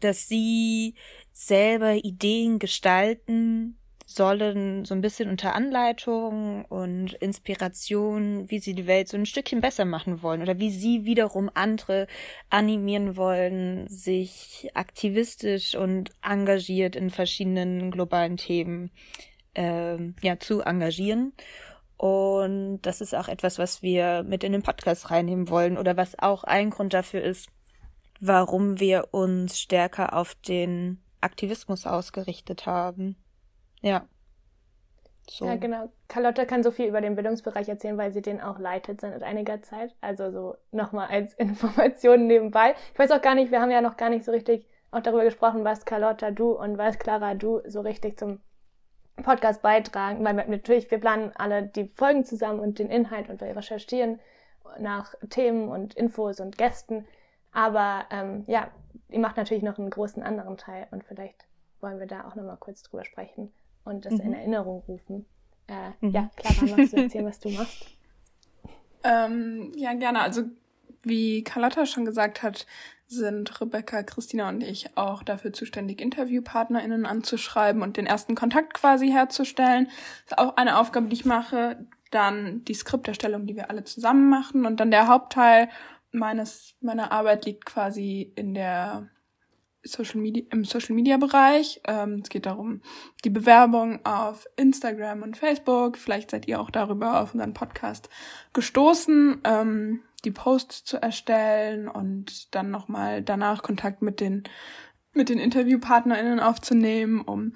dass 0.00 0.28
sie 0.28 0.94
selber 1.32 1.94
Ideen 1.94 2.58
gestalten, 2.58 3.76
sollen 4.06 4.84
so 4.84 4.94
ein 4.94 5.00
bisschen 5.00 5.30
unter 5.30 5.54
Anleitung 5.54 6.64
und 6.66 7.14
Inspiration, 7.14 8.50
wie 8.50 8.58
sie 8.58 8.74
die 8.74 8.86
Welt 8.86 9.08
so 9.08 9.16
ein 9.16 9.26
Stückchen 9.26 9.60
besser 9.60 9.84
machen 9.84 10.22
wollen 10.22 10.42
oder 10.42 10.58
wie 10.58 10.70
sie 10.70 11.04
wiederum 11.04 11.50
andere 11.54 12.06
animieren 12.50 13.16
wollen, 13.16 13.86
sich 13.88 14.70
aktivistisch 14.74 15.74
und 15.74 16.10
engagiert 16.22 16.96
in 16.96 17.10
verschiedenen 17.10 17.90
globalen 17.90 18.36
Themen 18.36 18.90
äh, 19.54 19.96
ja 20.22 20.38
zu 20.38 20.60
engagieren. 20.60 21.32
Und 21.96 22.80
das 22.82 23.00
ist 23.00 23.14
auch 23.14 23.28
etwas, 23.28 23.58
was 23.58 23.82
wir 23.82 24.24
mit 24.24 24.42
in 24.42 24.52
den 24.52 24.62
Podcast 24.62 25.10
reinnehmen 25.10 25.48
wollen 25.48 25.78
oder 25.78 25.96
was 25.96 26.18
auch 26.18 26.42
ein 26.42 26.70
Grund 26.70 26.94
dafür 26.94 27.22
ist, 27.22 27.48
warum 28.20 28.80
wir 28.80 29.08
uns 29.12 29.60
stärker 29.60 30.12
auf 30.12 30.34
den 30.34 31.00
Aktivismus 31.20 31.86
ausgerichtet 31.86 32.66
haben. 32.66 33.16
Ja. 33.82 34.06
So. 35.28 35.46
Ja, 35.46 35.56
genau. 35.56 35.88
Carlotta 36.08 36.44
kann 36.44 36.62
so 36.62 36.70
viel 36.70 36.86
über 36.86 37.00
den 37.00 37.14
Bildungsbereich 37.14 37.68
erzählen, 37.68 37.96
weil 37.96 38.12
sie 38.12 38.22
den 38.22 38.40
auch 38.40 38.58
leitet 38.58 39.00
seit 39.00 39.22
einiger 39.22 39.62
Zeit. 39.62 39.94
Also 40.00 40.30
so 40.30 40.56
nochmal 40.72 41.08
als 41.08 41.34
Information 41.38 42.26
nebenbei. 42.26 42.74
Ich 42.92 42.98
weiß 42.98 43.10
auch 43.12 43.22
gar 43.22 43.34
nicht, 43.34 43.50
wir 43.50 43.60
haben 43.60 43.70
ja 43.70 43.80
noch 43.80 43.96
gar 43.96 44.10
nicht 44.10 44.24
so 44.24 44.32
richtig 44.32 44.66
auch 44.90 45.00
darüber 45.00 45.24
gesprochen, 45.24 45.64
was 45.64 45.84
Carlotta 45.84 46.30
du 46.32 46.52
und 46.52 46.76
was 46.76 46.98
Clara 46.98 47.34
du 47.34 47.60
so 47.66 47.80
richtig 47.80 48.18
zum 48.18 48.40
Podcast 49.22 49.62
beitragen. 49.62 50.24
Weil 50.24 50.36
wir, 50.36 50.46
natürlich, 50.46 50.90
wir 50.90 50.98
planen 50.98 51.32
alle 51.34 51.62
die 51.62 51.90
Folgen 51.94 52.24
zusammen 52.24 52.60
und 52.60 52.78
den 52.78 52.90
Inhalt 52.90 53.30
und 53.30 53.40
wir 53.40 53.56
recherchieren 53.56 54.20
nach 54.78 55.14
Themen 55.30 55.68
und 55.68 55.94
Infos 55.94 56.40
und 56.40 56.58
Gästen. 56.58 57.06
Aber 57.52 58.06
ähm, 58.10 58.44
ja, 58.46 58.70
ihr 59.08 59.20
macht 59.20 59.36
natürlich 59.36 59.62
noch 59.62 59.78
einen 59.78 59.90
großen 59.90 60.22
anderen 60.22 60.56
Teil 60.56 60.88
und 60.90 61.04
vielleicht 61.04 61.46
wollen 61.80 61.98
wir 61.98 62.06
da 62.06 62.26
auch 62.26 62.34
nochmal 62.34 62.56
kurz 62.58 62.82
drüber 62.82 63.04
sprechen 63.04 63.52
und 63.84 64.04
das 64.04 64.14
mhm. 64.14 64.20
in 64.20 64.34
Erinnerung 64.34 64.82
rufen. 64.86 65.26
Äh, 65.68 65.90
mhm. 66.00 66.10
Ja, 66.10 66.30
Clara, 66.36 66.76
magst 66.76 66.92
du 66.92 66.96
erzählen, 67.02 67.26
was 67.26 67.40
du 67.40 67.50
machst? 67.50 67.86
Ähm, 69.04 69.72
ja, 69.76 69.94
gerne. 69.94 70.20
Also 70.20 70.44
wie 71.02 71.42
Carlotta 71.42 71.86
schon 71.86 72.04
gesagt 72.04 72.42
hat, 72.42 72.66
sind 73.06 73.60
Rebecca, 73.60 74.02
Christina 74.02 74.48
und 74.48 74.62
ich 74.62 74.96
auch 74.96 75.22
dafür 75.22 75.52
zuständig, 75.52 76.00
InterviewpartnerInnen 76.00 77.04
anzuschreiben 77.04 77.82
und 77.82 77.96
den 77.96 78.06
ersten 78.06 78.34
Kontakt 78.34 78.74
quasi 78.74 79.10
herzustellen. 79.10 79.86
Das 80.24 80.32
ist 80.32 80.38
auch 80.38 80.56
eine 80.56 80.78
Aufgabe, 80.78 81.08
die 81.08 81.14
ich 81.14 81.24
mache. 81.24 81.86
Dann 82.10 82.64
die 82.64 82.74
Skripterstellung, 82.74 83.46
die 83.46 83.56
wir 83.56 83.70
alle 83.70 83.84
zusammen 83.84 84.28
machen. 84.28 84.66
Und 84.66 84.80
dann 84.80 84.90
der 84.90 85.08
Hauptteil 85.08 85.68
meines, 86.10 86.74
meiner 86.80 87.12
Arbeit 87.12 87.44
liegt 87.44 87.64
quasi 87.66 88.32
in 88.34 88.54
der 88.54 89.08
Social 89.84 90.20
Media, 90.20 90.44
im 90.50 90.64
Social 90.64 90.94
Media 90.94 91.16
Bereich. 91.16 91.80
Ähm, 91.86 92.20
es 92.22 92.28
geht 92.28 92.46
darum, 92.46 92.82
die 93.24 93.30
Bewerbung 93.30 94.04
auf 94.04 94.46
Instagram 94.56 95.22
und 95.22 95.36
Facebook. 95.36 95.96
Vielleicht 95.96 96.30
seid 96.30 96.46
ihr 96.46 96.60
auch 96.60 96.70
darüber 96.70 97.20
auf 97.20 97.34
unseren 97.34 97.54
Podcast 97.54 98.08
gestoßen, 98.52 99.40
ähm, 99.44 100.02
die 100.24 100.30
Posts 100.30 100.84
zu 100.84 101.02
erstellen 101.02 101.88
und 101.88 102.54
dann 102.54 102.70
nochmal 102.70 103.22
danach 103.22 103.62
Kontakt 103.62 104.02
mit 104.02 104.20
den, 104.20 104.44
mit 105.12 105.28
den 105.28 105.38
InterviewpartnerInnen 105.38 106.38
aufzunehmen, 106.38 107.20
um 107.22 107.54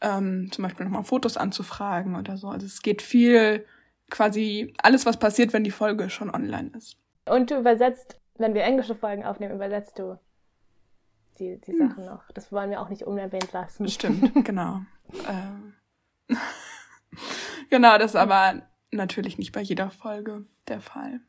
ähm, 0.00 0.48
zum 0.50 0.64
Beispiel 0.64 0.84
nochmal 0.84 1.04
Fotos 1.04 1.36
anzufragen 1.36 2.16
oder 2.16 2.36
so. 2.36 2.48
Also 2.48 2.66
es 2.66 2.82
geht 2.82 3.00
viel 3.02 3.64
quasi 4.10 4.74
alles, 4.82 5.06
was 5.06 5.18
passiert, 5.18 5.52
wenn 5.52 5.62
die 5.62 5.70
Folge 5.70 6.10
schon 6.10 6.30
online 6.30 6.72
ist. 6.76 6.96
Und 7.26 7.50
du 7.50 7.58
übersetzt, 7.58 8.18
wenn 8.38 8.54
wir 8.54 8.64
englische 8.64 8.96
Folgen 8.96 9.24
aufnehmen, 9.24 9.54
übersetzt 9.54 9.98
du 9.98 10.18
die, 11.40 11.60
die 11.60 11.72
hm. 11.72 11.88
Sachen 11.88 12.04
noch. 12.04 12.22
Das 12.34 12.52
wollen 12.52 12.70
wir 12.70 12.80
auch 12.80 12.88
nicht 12.88 13.02
unerwähnt 13.02 13.52
lassen. 13.52 13.88
Stimmt, 13.88 14.32
genau. 14.44 14.82
ähm. 15.28 15.74
genau, 17.70 17.98
das 17.98 18.12
ist 18.12 18.16
aber 18.16 18.62
natürlich 18.92 19.38
nicht 19.38 19.52
bei 19.52 19.62
jeder 19.62 19.90
Folge 19.90 20.44
der 20.68 20.80
Fall. 20.80 21.20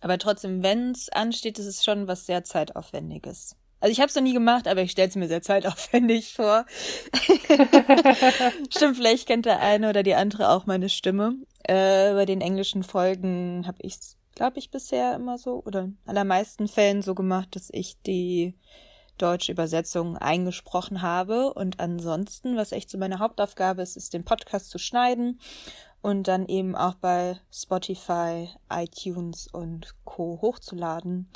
Aber 0.00 0.18
trotzdem, 0.18 0.62
wenn 0.62 0.90
es 0.90 1.08
ansteht, 1.08 1.58
ist 1.58 1.66
es 1.66 1.84
schon 1.84 2.06
was 2.06 2.26
sehr 2.26 2.44
zeitaufwendiges. 2.44 3.56
Also 3.80 3.92
ich 3.92 4.00
habe 4.00 4.08
es 4.08 4.14
noch 4.14 4.22
nie 4.22 4.32
gemacht, 4.32 4.68
aber 4.68 4.82
ich 4.82 4.90
stelle 4.90 5.08
es 5.08 5.16
mir 5.16 5.28
sehr 5.28 5.42
zeitaufwendig 5.42 6.34
vor. 6.34 6.64
Stimmt, 8.70 8.96
vielleicht 8.96 9.26
kennt 9.26 9.46
der 9.46 9.60
eine 9.60 9.90
oder 9.90 10.02
die 10.02 10.14
andere 10.14 10.48
auch 10.50 10.66
meine 10.66 10.88
Stimme. 10.88 11.36
Äh, 11.64 12.14
bei 12.14 12.24
den 12.24 12.40
englischen 12.40 12.82
Folgen 12.82 13.66
habe 13.66 13.78
ich 13.82 13.94
es, 13.94 14.16
glaube 14.34 14.58
ich, 14.58 14.70
bisher 14.70 15.14
immer 15.14 15.38
so 15.38 15.62
oder 15.64 15.84
in 15.84 15.98
allermeisten 16.06 16.68
Fällen 16.68 17.02
so 17.02 17.14
gemacht, 17.14 17.54
dass 17.54 17.68
ich 17.70 18.00
die 18.02 18.54
deutsche 19.16 19.52
Übersetzung 19.52 20.16
eingesprochen 20.16 21.02
habe. 21.02 21.52
Und 21.54 21.80
ansonsten, 21.80 22.56
was 22.56 22.72
echt 22.72 22.90
so 22.90 22.98
meine 22.98 23.18
Hauptaufgabe 23.18 23.82
ist, 23.82 23.96
ist 23.96 24.14
den 24.14 24.24
Podcast 24.24 24.70
zu 24.70 24.78
schneiden 24.78 25.40
und 26.02 26.28
dann 26.28 26.46
eben 26.46 26.76
auch 26.76 26.94
bei 26.94 27.38
Spotify, 27.52 28.48
iTunes 28.70 29.48
und 29.48 29.94
Co. 30.04 30.38
hochzuladen. 30.40 31.28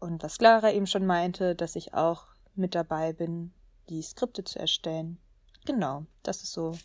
Und 0.00 0.22
was 0.22 0.38
Clara 0.38 0.72
eben 0.72 0.86
schon 0.86 1.06
meinte, 1.06 1.54
dass 1.54 1.76
ich 1.76 1.94
auch 1.94 2.24
mit 2.54 2.74
dabei 2.74 3.12
bin, 3.12 3.52
die 3.88 4.02
Skripte 4.02 4.44
zu 4.44 4.58
erstellen. 4.58 5.18
Genau, 5.66 6.06
das 6.22 6.42
ist 6.42 6.52
so 6.52 6.76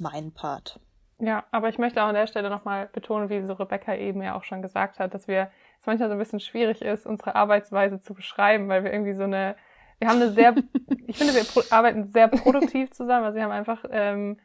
mein 0.00 0.32
Part. 0.32 0.80
Ja, 1.18 1.44
aber 1.50 1.68
ich 1.68 1.78
möchte 1.78 2.02
auch 2.02 2.08
an 2.08 2.14
der 2.14 2.26
Stelle 2.26 2.50
nochmal 2.50 2.88
betonen, 2.92 3.30
wie 3.30 3.44
so 3.46 3.54
Rebecca 3.54 3.94
eben 3.94 4.22
ja 4.22 4.36
auch 4.36 4.44
schon 4.44 4.62
gesagt 4.62 4.98
hat, 4.98 5.14
dass 5.14 5.28
wir 5.28 5.50
es 5.86 5.88
manchmal 5.88 6.08
so 6.08 6.14
ein 6.14 6.18
bisschen 6.18 6.40
schwierig 6.40 6.82
ist, 6.82 7.06
unsere 7.06 7.34
Arbeitsweise 7.34 8.00
zu 8.00 8.14
beschreiben, 8.14 8.68
weil 8.68 8.84
wir 8.84 8.92
irgendwie 8.92 9.14
so 9.14 9.24
eine 9.24 9.56
wir 9.98 10.08
haben 10.08 10.20
eine 10.20 10.30
sehr, 10.30 10.54
ich 11.06 11.18
finde, 11.18 11.34
wir 11.34 11.72
arbeiten 11.72 12.04
sehr 12.12 12.28
produktiv 12.28 12.90
zusammen. 12.90 13.24
Also 13.24 13.36
wir 13.36 13.44
haben 13.44 13.52
einfach, 13.52 13.84
ähm, 13.90 14.38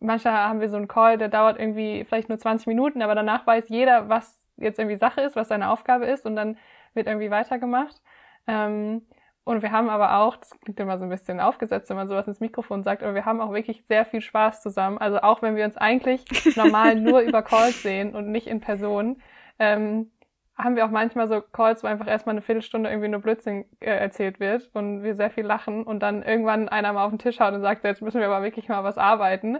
manchmal 0.00 0.34
haben 0.34 0.60
wir 0.60 0.68
so 0.68 0.76
einen 0.76 0.88
Call, 0.88 1.18
der 1.18 1.28
dauert 1.28 1.58
irgendwie 1.58 2.04
vielleicht 2.04 2.28
nur 2.28 2.38
20 2.38 2.66
Minuten, 2.66 3.02
aber 3.02 3.14
danach 3.14 3.46
weiß 3.46 3.68
jeder, 3.68 4.08
was 4.08 4.44
jetzt 4.56 4.78
irgendwie 4.78 4.96
Sache 4.96 5.20
ist, 5.20 5.36
was 5.36 5.48
seine 5.48 5.70
Aufgabe 5.70 6.06
ist 6.06 6.26
und 6.26 6.36
dann 6.36 6.56
wird 6.94 7.06
irgendwie 7.06 7.30
weitergemacht. 7.30 8.00
Ähm, 8.46 9.06
und 9.44 9.62
wir 9.62 9.70
haben 9.70 9.90
aber 9.90 10.16
auch, 10.16 10.36
das 10.36 10.58
klingt 10.60 10.80
immer 10.80 10.98
so 10.98 11.04
ein 11.04 11.10
bisschen 11.10 11.38
aufgesetzt, 11.38 11.88
wenn 11.88 11.96
man 11.96 12.08
sowas 12.08 12.26
ins 12.26 12.40
Mikrofon 12.40 12.82
sagt, 12.82 13.04
aber 13.04 13.14
wir 13.14 13.24
haben 13.24 13.40
auch 13.40 13.52
wirklich 13.52 13.84
sehr 13.86 14.04
viel 14.04 14.20
Spaß 14.20 14.60
zusammen. 14.60 14.98
Also 14.98 15.20
auch 15.20 15.40
wenn 15.40 15.54
wir 15.54 15.64
uns 15.64 15.76
eigentlich 15.76 16.24
normal 16.56 16.96
nur 16.96 17.20
über 17.20 17.42
Calls 17.42 17.82
sehen 17.82 18.16
und 18.16 18.28
nicht 18.32 18.48
in 18.48 18.60
Person, 18.60 19.22
ähm, 19.60 20.10
haben 20.58 20.76
wir 20.76 20.86
auch 20.86 20.90
manchmal 20.90 21.28
so 21.28 21.40
Calls, 21.40 21.82
wo 21.82 21.86
einfach 21.86 22.06
erstmal 22.06 22.34
eine 22.34 22.42
Viertelstunde 22.42 22.88
irgendwie 22.88 23.08
nur 23.08 23.20
Blödsinn 23.20 23.66
äh, 23.80 23.90
erzählt 23.90 24.40
wird 24.40 24.70
und 24.72 25.02
wir 25.02 25.14
sehr 25.14 25.30
viel 25.30 25.44
lachen 25.44 25.84
und 25.84 26.00
dann 26.00 26.22
irgendwann 26.22 26.68
einer 26.68 26.92
mal 26.92 27.04
auf 27.04 27.10
den 27.10 27.18
Tisch 27.18 27.40
haut 27.40 27.52
und 27.52 27.60
sagt, 27.60 27.84
jetzt 27.84 28.02
müssen 28.02 28.20
wir 28.20 28.26
aber 28.26 28.42
wirklich 28.42 28.68
mal 28.68 28.82
was 28.82 28.96
arbeiten. 28.96 29.58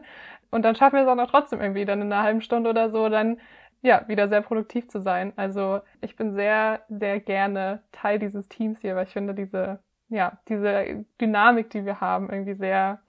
Und 0.50 0.62
dann 0.62 0.74
schaffen 0.74 0.96
wir 0.96 1.02
es 1.02 1.08
auch 1.08 1.16
noch 1.16 1.30
trotzdem 1.30 1.60
irgendwie 1.60 1.84
dann 1.84 2.00
in 2.00 2.12
einer 2.12 2.22
halben 2.22 2.40
Stunde 2.40 2.70
oder 2.70 2.90
so 2.90 3.08
dann 3.08 3.38
ja 3.82 4.04
wieder 4.08 4.28
sehr 4.28 4.40
produktiv 4.40 4.88
zu 4.88 5.00
sein. 5.02 5.32
Also 5.36 5.80
ich 6.00 6.16
bin 6.16 6.34
sehr, 6.34 6.80
sehr 6.88 7.20
gerne 7.20 7.82
Teil 7.92 8.18
dieses 8.18 8.48
Teams 8.48 8.80
hier, 8.80 8.96
weil 8.96 9.06
ich 9.06 9.12
finde 9.12 9.34
diese, 9.34 9.80
ja, 10.08 10.38
diese 10.48 11.04
Dynamik, 11.20 11.70
die 11.70 11.84
wir 11.84 12.00
haben, 12.00 12.30
irgendwie 12.30 12.54
sehr, 12.54 13.00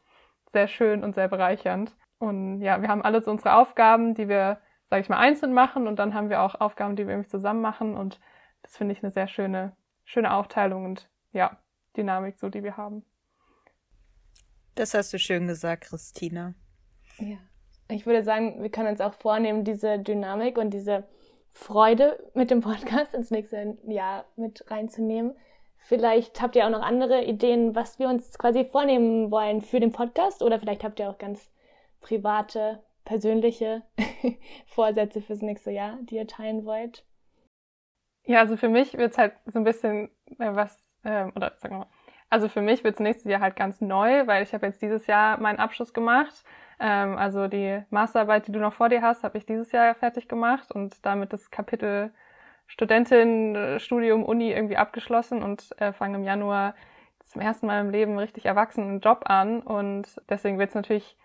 sehr 0.51 0.67
schön 0.67 1.03
und 1.03 1.15
sehr 1.15 1.29
bereichernd. 1.29 1.95
Und 2.19 2.61
ja, 2.61 2.81
wir 2.81 2.89
haben 2.89 3.01
alle 3.01 3.21
so 3.21 3.31
unsere 3.31 3.53
Aufgaben, 3.55 4.13
die 4.13 4.27
wir 4.27 4.57
sage 4.89 5.01
ich 5.01 5.09
mal, 5.09 5.17
einzeln 5.17 5.53
machen 5.53 5.87
und 5.87 5.97
dann 5.97 6.13
haben 6.13 6.29
wir 6.29 6.41
auch 6.41 6.55
Aufgaben, 6.55 6.95
die 6.95 7.05
wir 7.05 7.13
irgendwie 7.13 7.29
zusammen 7.29 7.61
machen 7.61 7.95
und 7.95 8.19
das 8.61 8.77
finde 8.77 8.93
ich 8.93 9.03
eine 9.03 9.11
sehr 9.11 9.27
schöne, 9.27 9.75
schöne 10.05 10.33
Aufteilung 10.33 10.85
und 10.85 11.09
ja, 11.33 11.57
Dynamik, 11.95 12.37
so 12.37 12.49
die 12.49 12.63
wir 12.63 12.77
haben. 12.77 13.05
Das 14.75 14.93
hast 14.93 15.11
du 15.11 15.19
schön 15.19 15.47
gesagt, 15.47 15.85
Christina. 15.85 16.53
Ja. 17.19 17.37
Ich 17.89 18.05
würde 18.05 18.23
sagen, 18.23 18.61
wir 18.61 18.69
können 18.69 18.89
uns 18.89 19.01
auch 19.01 19.13
vornehmen, 19.13 19.63
diese 19.63 19.97
Dynamik 19.97 20.57
und 20.57 20.71
diese 20.71 21.07
Freude 21.51 22.19
mit 22.33 22.51
dem 22.51 22.61
Podcast 22.61 23.13
ins 23.13 23.31
nächste 23.31 23.77
Jahr 23.87 24.25
mit 24.35 24.69
reinzunehmen. 24.69 25.35
Vielleicht 25.77 26.41
habt 26.41 26.55
ihr 26.55 26.65
auch 26.65 26.69
noch 26.69 26.81
andere 26.81 27.23
Ideen, 27.23 27.73
was 27.75 27.97
wir 27.97 28.09
uns 28.09 28.37
quasi 28.37 28.65
vornehmen 28.65 29.31
wollen 29.31 29.61
für 29.61 29.79
den 29.79 29.91
Podcast 29.91 30.43
oder 30.43 30.59
vielleicht 30.59 30.83
habt 30.83 30.99
ihr 30.99 31.09
auch 31.09 31.17
ganz 31.17 31.49
private 32.01 32.83
persönliche 33.07 33.83
Vorsätze 34.67 35.21
fürs 35.21 35.41
nächste 35.41 35.71
Jahr, 35.71 35.97
die 36.01 36.15
ihr 36.15 36.27
teilen 36.27 36.65
wollt? 36.65 37.05
Ja, 38.25 38.39
also 38.39 38.57
für 38.57 38.67
mich 38.67 38.97
wird 38.97 39.13
es 39.13 39.17
halt 39.17 39.33
so 39.45 39.59
ein 39.59 39.63
bisschen 39.63 40.09
äh, 40.37 40.53
was, 40.53 40.93
äh, 41.03 41.25
oder 41.35 41.53
sagen 41.57 41.75
wir 41.75 41.79
mal, 41.79 41.87
also 42.29 42.49
für 42.49 42.61
mich 42.61 42.83
wird 42.83 42.95
es 42.95 42.99
nächstes 42.99 43.31
Jahr 43.31 43.39
halt 43.39 43.55
ganz 43.55 43.79
neu, 43.79 44.27
weil 44.27 44.43
ich 44.43 44.53
habe 44.53 44.65
jetzt 44.65 44.81
dieses 44.81 45.07
Jahr 45.07 45.39
meinen 45.39 45.59
Abschluss 45.59 45.93
gemacht. 45.93 46.43
Ähm, 46.79 47.17
also 47.17 47.47
die 47.47 47.81
Masterarbeit, 47.89 48.47
die 48.47 48.51
du 48.51 48.59
noch 48.59 48.73
vor 48.73 48.89
dir 48.89 49.01
hast, 49.01 49.23
habe 49.23 49.37
ich 49.37 49.45
dieses 49.45 49.71
Jahr 49.71 49.95
fertig 49.95 50.27
gemacht 50.27 50.73
und 50.73 51.05
damit 51.05 51.31
das 51.31 51.49
Kapitel 51.49 52.11
Studentin, 52.67 53.79
Studium, 53.79 54.25
Uni 54.25 54.51
irgendwie 54.51 54.75
abgeschlossen 54.75 55.41
und 55.41 55.73
äh, 55.79 55.93
fange 55.93 56.17
im 56.17 56.25
Januar 56.25 56.75
zum 57.23 57.39
ersten 57.39 57.67
Mal 57.67 57.79
im 57.79 57.89
Leben 57.89 58.19
richtig 58.19 58.45
erwachsenen 58.45 58.99
Job 58.99 59.21
an. 59.29 59.61
Und 59.61 60.21
deswegen 60.27 60.59
wird 60.59 60.69
es 60.69 60.75
natürlich 60.75 61.15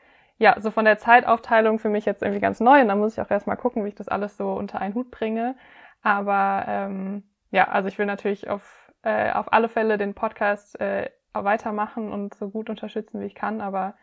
ja, 0.42 0.60
so 0.60 0.72
von 0.72 0.84
der 0.84 0.98
Zeitaufteilung 0.98 1.78
für 1.78 1.88
mich 1.88 2.04
jetzt 2.04 2.20
irgendwie 2.20 2.40
ganz 2.40 2.58
neu 2.58 2.80
und 2.80 2.88
da 2.88 2.96
muss 2.96 3.12
ich 3.12 3.20
auch 3.20 3.30
erstmal 3.30 3.56
gucken, 3.56 3.84
wie 3.84 3.90
ich 3.90 3.94
das 3.94 4.08
alles 4.08 4.36
so 4.36 4.52
unter 4.54 4.80
einen 4.80 4.94
Hut 4.94 5.12
bringe. 5.12 5.54
Aber 6.02 6.64
ähm, 6.66 7.22
ja, 7.52 7.68
also 7.68 7.88
ich 7.88 7.96
will 7.96 8.06
natürlich 8.06 8.50
auf, 8.50 8.92
äh, 9.02 9.30
auf 9.30 9.52
alle 9.52 9.68
Fälle 9.68 9.98
den 9.98 10.14
Podcast 10.14 10.80
äh, 10.80 11.10
weitermachen 11.32 12.10
und 12.10 12.34
so 12.34 12.50
gut 12.50 12.70
unterstützen, 12.70 13.20
wie 13.20 13.26
ich 13.26 13.36
kann. 13.36 13.60
Aber 13.60 13.94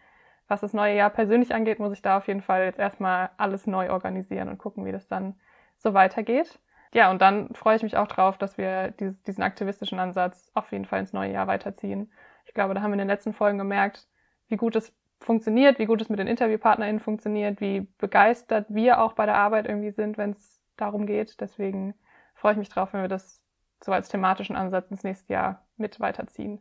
was 0.48 0.62
das 0.62 0.72
neue 0.72 0.96
Jahr 0.96 1.10
persönlich 1.10 1.54
angeht, 1.54 1.80
muss 1.80 1.92
ich 1.92 2.02
da 2.02 2.16
auf 2.16 2.28
jeden 2.28 2.42
Fall 2.42 2.64
jetzt 2.64 2.80
erstmal 2.80 3.32
alles 3.36 3.68
neu 3.68 3.92
organisieren 3.92 4.48
und 4.48 4.60
gucken, 4.60 4.86
wie 4.86 4.94
das 4.94 5.10
dann 5.10 5.36
so 5.76 5.94
weitergeht. 5.94 6.58
Ja, 6.94 7.12
und 7.12 7.22
dann 7.22 7.54
freue 7.54 7.76
ich 7.76 7.84
mich 7.84 7.98
auch 7.98 8.08
drauf, 8.08 8.38
dass 8.38 8.58
wir 8.58 8.92
dieses, 8.92 9.22
diesen 9.24 9.44
aktivistischen 9.44 10.00
Ansatz 10.00 10.52
auf 10.54 10.72
jeden 10.72 10.86
Fall 10.86 11.02
ins 11.02 11.12
neue 11.12 11.34
Jahr 11.34 11.48
weiterziehen. 11.48 12.10
Ich 12.46 12.54
glaube, 12.54 12.76
da 12.76 12.82
haben 12.82 12.92
wir 12.92 12.94
in 12.94 13.00
den 13.00 13.10
letzten 13.10 13.34
Folgen 13.34 13.58
gemerkt, 13.58 14.08
wie 14.48 14.56
gut 14.56 14.78
es 14.78 14.94
funktioniert, 15.20 15.80
wie 15.80 15.86
gut 15.86 16.02
es 16.02 16.10
mit 16.10 16.20
den 16.20 16.28
InterviewpartnerInnen 16.28 17.02
funktioniert, 17.02 17.62
wie 17.62 17.88
begeistert 17.98 18.68
wir 18.70 19.02
auch 19.02 19.14
bei 19.14 19.26
der 19.26 19.36
Arbeit 19.36 19.68
irgendwie 19.68 19.92
sind, 19.92 20.18
wenn 20.18 20.32
es 20.32 20.62
darum 20.78 21.06
geht. 21.06 21.40
Deswegen 21.42 21.94
freue 22.34 22.54
ich 22.54 22.58
mich 22.58 22.70
drauf, 22.70 22.94
wenn 22.94 23.02
wir 23.02 23.10
das 23.10 23.44
so 23.84 23.92
als 23.92 24.10
thematischen 24.10 24.56
Ansatz 24.56 24.92
ins 24.92 25.04
nächste 25.04 25.34
Jahr 25.34 25.68
mit 25.78 26.00
weiterziehen. 26.00 26.60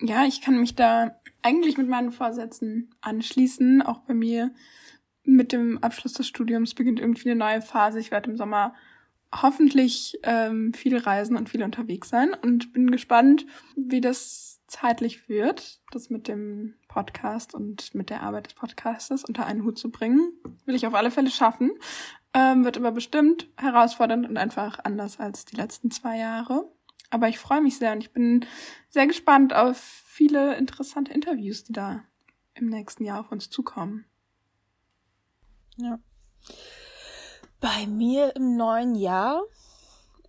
Ja, 0.00 0.24
ich 0.24 0.40
kann 0.40 0.58
mich 0.58 0.74
da 0.74 1.20
eigentlich 1.42 1.78
mit 1.78 1.88
meinen 1.88 2.10
Vorsätzen 2.10 2.94
anschließen. 3.00 3.82
Auch 3.82 4.00
bei 4.00 4.14
mir 4.14 4.50
mit 5.22 5.52
dem 5.52 5.82
Abschluss 5.82 6.14
des 6.14 6.26
Studiums 6.26 6.74
beginnt 6.74 7.00
irgendwie 7.00 7.30
eine 7.30 7.38
neue 7.38 7.62
Phase. 7.62 8.00
Ich 8.00 8.10
werde 8.10 8.30
im 8.30 8.36
Sommer 8.36 8.74
hoffentlich 9.42 10.18
ähm, 10.22 10.72
viel 10.74 10.96
reisen 10.96 11.36
und 11.36 11.48
viel 11.48 11.62
unterwegs 11.62 12.08
sein 12.08 12.34
und 12.42 12.72
bin 12.72 12.90
gespannt, 12.90 13.46
wie 13.76 14.00
das 14.00 14.60
zeitlich 14.66 15.28
wird, 15.28 15.80
das 15.92 16.10
mit 16.10 16.26
dem 16.28 16.74
Podcast 16.88 17.54
und 17.54 17.94
mit 17.94 18.10
der 18.10 18.22
Arbeit 18.22 18.46
des 18.46 18.54
Podcastes 18.54 19.24
unter 19.24 19.46
einen 19.46 19.64
Hut 19.64 19.78
zu 19.78 19.90
bringen. 19.90 20.32
Will 20.64 20.74
ich 20.74 20.86
auf 20.86 20.94
alle 20.94 21.10
Fälle 21.10 21.30
schaffen. 21.30 21.72
Ähm, 22.32 22.64
wird 22.64 22.76
aber 22.76 22.90
bestimmt 22.90 23.48
herausfordernd 23.56 24.28
und 24.28 24.36
einfach 24.36 24.80
anders 24.82 25.20
als 25.20 25.44
die 25.44 25.56
letzten 25.56 25.90
zwei 25.90 26.18
Jahre. 26.18 26.68
Aber 27.10 27.28
ich 27.28 27.38
freue 27.38 27.60
mich 27.60 27.76
sehr 27.76 27.92
und 27.92 28.00
ich 28.00 28.12
bin 28.12 28.44
sehr 28.88 29.06
gespannt 29.06 29.54
auf 29.54 29.78
viele 29.78 30.56
interessante 30.56 31.12
Interviews, 31.12 31.62
die 31.62 31.72
da 31.72 32.02
im 32.54 32.66
nächsten 32.66 33.04
Jahr 33.04 33.20
auf 33.20 33.30
uns 33.30 33.50
zukommen. 33.50 34.04
Ja. 35.76 35.98
Bei 37.64 37.86
mir 37.86 38.36
im 38.36 38.58
neuen 38.58 38.94
Jahr, 38.94 39.42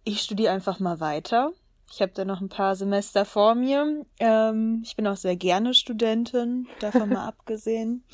ich 0.06 0.22
studiere 0.22 0.54
einfach 0.54 0.80
mal 0.80 1.02
weiter. 1.02 1.52
Ich 1.92 2.02
habe 2.02 2.14
da 2.14 2.24
noch 2.24 2.40
ein 2.40 2.48
paar 2.48 2.78
Semester 2.78 3.26
vor 3.26 3.56
mir. 3.56 4.06
Ähm, 4.20 4.82
ich 4.86 4.96
bin 4.96 5.06
auch 5.06 5.18
sehr 5.18 5.36
gerne 5.36 5.74
Studentin, 5.74 6.66
davon 6.80 7.10
mal 7.10 7.28
abgesehen. 7.28 8.06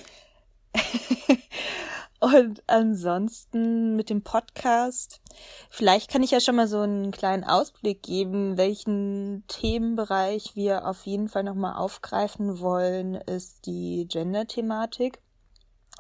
Und 2.20 2.64
ansonsten 2.66 3.96
mit 3.96 4.10
dem 4.10 4.24
Podcast, 4.24 5.22
vielleicht 5.70 6.10
kann 6.10 6.24
ich 6.24 6.32
ja 6.32 6.40
schon 6.40 6.56
mal 6.56 6.68
so 6.68 6.80
einen 6.80 7.12
kleinen 7.12 7.44
Ausblick 7.44 8.02
geben, 8.02 8.58
welchen 8.58 9.44
Themenbereich 9.48 10.56
wir 10.56 10.88
auf 10.88 11.06
jeden 11.06 11.30
Fall 11.30 11.44
nochmal 11.44 11.76
aufgreifen 11.76 12.60
wollen, 12.60 13.14
ist 13.14 13.68
die 13.68 14.08
Gender-Thematik. 14.10 15.22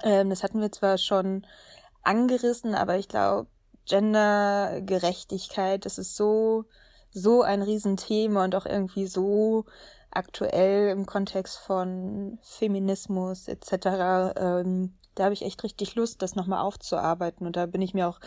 Ähm, 0.01 0.31
das 0.31 0.41
hatten 0.41 0.59
wir 0.59 0.71
zwar 0.71 0.97
schon 0.97 1.45
angerissen, 2.03 2.75
aber 2.75 2.97
ich 2.97 3.07
glaube, 3.07 3.47
Gendergerechtigkeit, 3.85 5.85
das 5.85 5.97
ist 5.97 6.15
so, 6.15 6.65
so 7.11 7.41
ein 7.41 7.61
Riesenthema 7.61 8.43
und 8.43 8.55
auch 8.55 8.65
irgendwie 8.65 9.07
so 9.07 9.65
aktuell 10.11 10.89
im 10.89 11.05
Kontext 11.05 11.57
von 11.59 12.37
Feminismus 12.41 13.47
etc. 13.47 14.33
Ähm, 14.37 14.93
da 15.15 15.25
habe 15.25 15.33
ich 15.33 15.43
echt 15.43 15.63
richtig 15.63 15.95
Lust, 15.95 16.21
das 16.21 16.35
nochmal 16.35 16.61
aufzuarbeiten. 16.61 17.45
Und 17.45 17.55
da 17.55 17.65
bin 17.65 17.81
ich 17.81 17.93
mir 17.93 18.07
auch 18.07 18.19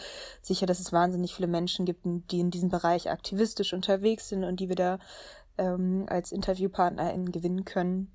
sicher, 0.43 0.67
dass 0.67 0.81
es 0.81 0.93
wahnsinnig 0.93 1.35
viele 1.35 1.49
Menschen 1.49 1.87
gibt, 1.87 2.05
die 2.05 2.41
in 2.41 2.51
diesem 2.51 2.69
Bereich 2.69 3.11
aktivistisch 3.11 3.73
unterwegs 3.73 4.29
sind 4.29 4.45
und 4.45 4.61
die 4.61 4.69
wir 4.69 4.77
da 4.77 4.99
ähm, 5.57 6.07
als 6.09 6.33
InterviewpartnerInnen 6.33 7.33
gewinnen 7.33 7.65
können. 7.65 8.13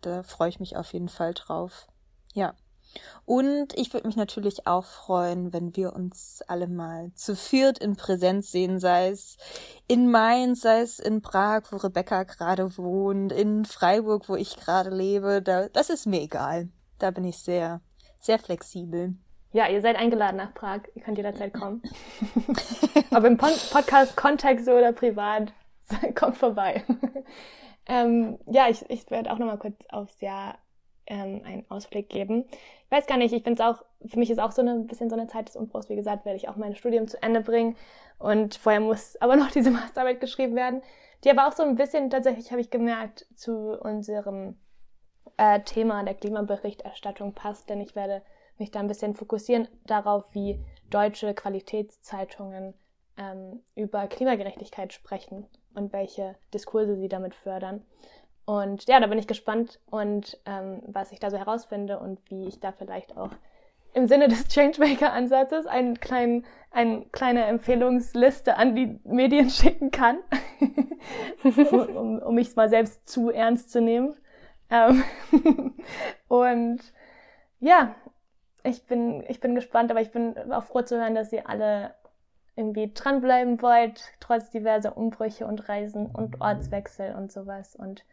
Da 0.00 0.22
freue 0.22 0.48
ich 0.48 0.60
mich 0.60 0.76
auf 0.76 0.92
jeden 0.92 1.08
Fall 1.08 1.34
drauf. 1.34 1.88
Ja. 2.34 2.54
Und 3.24 3.76
ich 3.78 3.92
würde 3.92 4.06
mich 4.06 4.16
natürlich 4.16 4.66
auch 4.66 4.84
freuen, 4.84 5.52
wenn 5.52 5.76
wir 5.76 5.94
uns 5.94 6.42
alle 6.48 6.66
mal 6.66 7.12
zu 7.14 7.36
viert 7.36 7.78
in 7.78 7.96
Präsenz 7.96 8.50
sehen, 8.50 8.80
sei 8.80 9.08
es 9.08 9.36
in 9.86 10.10
Mainz, 10.10 10.62
sei 10.62 10.80
es 10.80 10.98
in 10.98 11.22
Prag, 11.22 11.62
wo 11.70 11.76
Rebecca 11.76 12.24
gerade 12.24 12.76
wohnt, 12.76 13.32
in 13.32 13.64
Freiburg, 13.64 14.28
wo 14.28 14.36
ich 14.36 14.56
gerade 14.56 14.90
lebe. 14.90 15.42
Da, 15.42 15.68
das 15.68 15.90
ist 15.90 16.06
mir 16.06 16.22
egal. 16.22 16.68
Da 16.98 17.10
bin 17.10 17.24
ich 17.24 17.38
sehr 17.38 17.80
sehr 18.20 18.38
flexibel. 18.38 19.14
Ja, 19.52 19.66
ihr 19.66 19.80
seid 19.80 19.96
eingeladen 19.96 20.36
nach 20.36 20.54
Prag. 20.54 20.82
Ihr 20.94 21.02
könnt 21.02 21.16
jederzeit 21.16 21.52
kommen. 21.52 21.82
Ob 23.10 23.24
im 23.24 23.36
Podcast-Kontext 23.36 24.68
oder 24.68 24.92
privat, 24.92 25.52
kommt 26.14 26.36
vorbei. 26.36 26.84
ähm, 27.86 28.38
ja, 28.46 28.68
ich, 28.68 28.88
ich 28.88 29.10
werde 29.10 29.32
auch 29.32 29.38
nochmal 29.38 29.58
kurz 29.58 29.74
aufs 29.88 30.20
Jahr 30.20 30.58
ähm, 31.10 31.42
einen 31.44 31.64
Ausblick 31.68 32.08
geben. 32.08 32.46
Ich 32.84 32.90
weiß 32.90 33.06
gar 33.06 33.18
nicht, 33.18 33.34
ich 33.34 33.42
finde 33.42 33.62
es 33.62 33.68
auch, 33.68 33.84
für 34.06 34.18
mich 34.18 34.30
ist 34.30 34.38
auch 34.38 34.52
so 34.52 34.62
ein 34.62 34.86
bisschen 34.86 35.10
so 35.10 35.16
eine 35.16 35.26
Zeit 35.26 35.48
des 35.48 35.56
Umbruchs. 35.56 35.90
Wie 35.90 35.96
gesagt, 35.96 36.24
werde 36.24 36.36
ich 36.36 36.48
auch 36.48 36.56
mein 36.56 36.74
Studium 36.74 37.08
zu 37.08 37.22
Ende 37.22 37.42
bringen. 37.42 37.76
Und 38.18 38.54
vorher 38.54 38.80
muss 38.80 39.16
aber 39.20 39.36
noch 39.36 39.50
diese 39.50 39.70
Masterarbeit 39.70 40.20
geschrieben 40.20 40.56
werden. 40.56 40.82
Die 41.24 41.30
aber 41.30 41.46
auch 41.46 41.52
so 41.52 41.62
ein 41.62 41.74
bisschen, 41.74 42.08
tatsächlich 42.08 42.50
habe 42.50 42.62
ich 42.62 42.70
gemerkt, 42.70 43.26
zu 43.34 43.78
unserem 43.78 44.56
äh, 45.36 45.60
Thema 45.60 46.02
der 46.02 46.14
Klimaberichterstattung 46.14 47.34
passt, 47.34 47.68
denn 47.68 47.80
ich 47.80 47.94
werde 47.94 48.22
mich 48.56 48.70
da 48.70 48.80
ein 48.80 48.88
bisschen 48.88 49.14
fokussieren 49.14 49.68
darauf, 49.84 50.32
wie 50.32 50.64
deutsche 50.88 51.34
Qualitätszeitungen 51.34 52.74
ähm, 53.18 53.60
über 53.74 54.06
Klimagerechtigkeit 54.06 54.92
sprechen 54.92 55.46
und 55.74 55.92
welche 55.92 56.36
Diskurse 56.54 56.96
sie 56.96 57.08
damit 57.08 57.34
fördern. 57.34 57.84
Und 58.50 58.88
ja, 58.88 58.98
da 58.98 59.06
bin 59.06 59.16
ich 59.16 59.28
gespannt 59.28 59.78
und 59.90 60.36
ähm, 60.44 60.82
was 60.88 61.12
ich 61.12 61.20
da 61.20 61.30
so 61.30 61.38
herausfinde 61.38 62.00
und 62.00 62.18
wie 62.28 62.48
ich 62.48 62.58
da 62.58 62.72
vielleicht 62.72 63.16
auch 63.16 63.30
im 63.94 64.08
Sinne 64.08 64.26
des 64.26 64.48
Changemaker-Ansatzes 64.48 65.66
eine 65.66 65.94
klein, 65.94 66.44
eine 66.72 67.02
kleine 67.12 67.44
Empfehlungsliste 67.44 68.56
an 68.56 68.74
die 68.74 68.98
Medien 69.04 69.50
schicken 69.50 69.92
kann, 69.92 70.18
um, 71.44 71.96
um, 71.96 72.18
um 72.18 72.34
mich 72.34 72.56
mal 72.56 72.68
selbst 72.68 73.08
zu 73.08 73.30
ernst 73.30 73.70
zu 73.70 73.80
nehmen. 73.80 74.16
Ähm 74.68 75.04
und 76.26 76.80
ja, 77.60 77.94
ich 78.64 78.84
bin, 78.84 79.22
ich 79.28 79.38
bin 79.38 79.54
gespannt, 79.54 79.92
aber 79.92 80.00
ich 80.00 80.10
bin 80.10 80.36
auch 80.50 80.64
froh 80.64 80.82
zu 80.82 80.98
hören, 80.98 81.14
dass 81.14 81.32
ihr 81.32 81.48
alle 81.48 81.94
irgendwie 82.56 82.90
dranbleiben 82.92 83.62
wollt, 83.62 84.02
trotz 84.18 84.50
diverser 84.50 84.96
Umbrüche 84.96 85.46
und 85.46 85.68
Reisen 85.68 86.06
und 86.06 86.40
Ortswechsel 86.40 87.14
und 87.14 87.30
sowas. 87.30 87.76
Und 87.76 88.04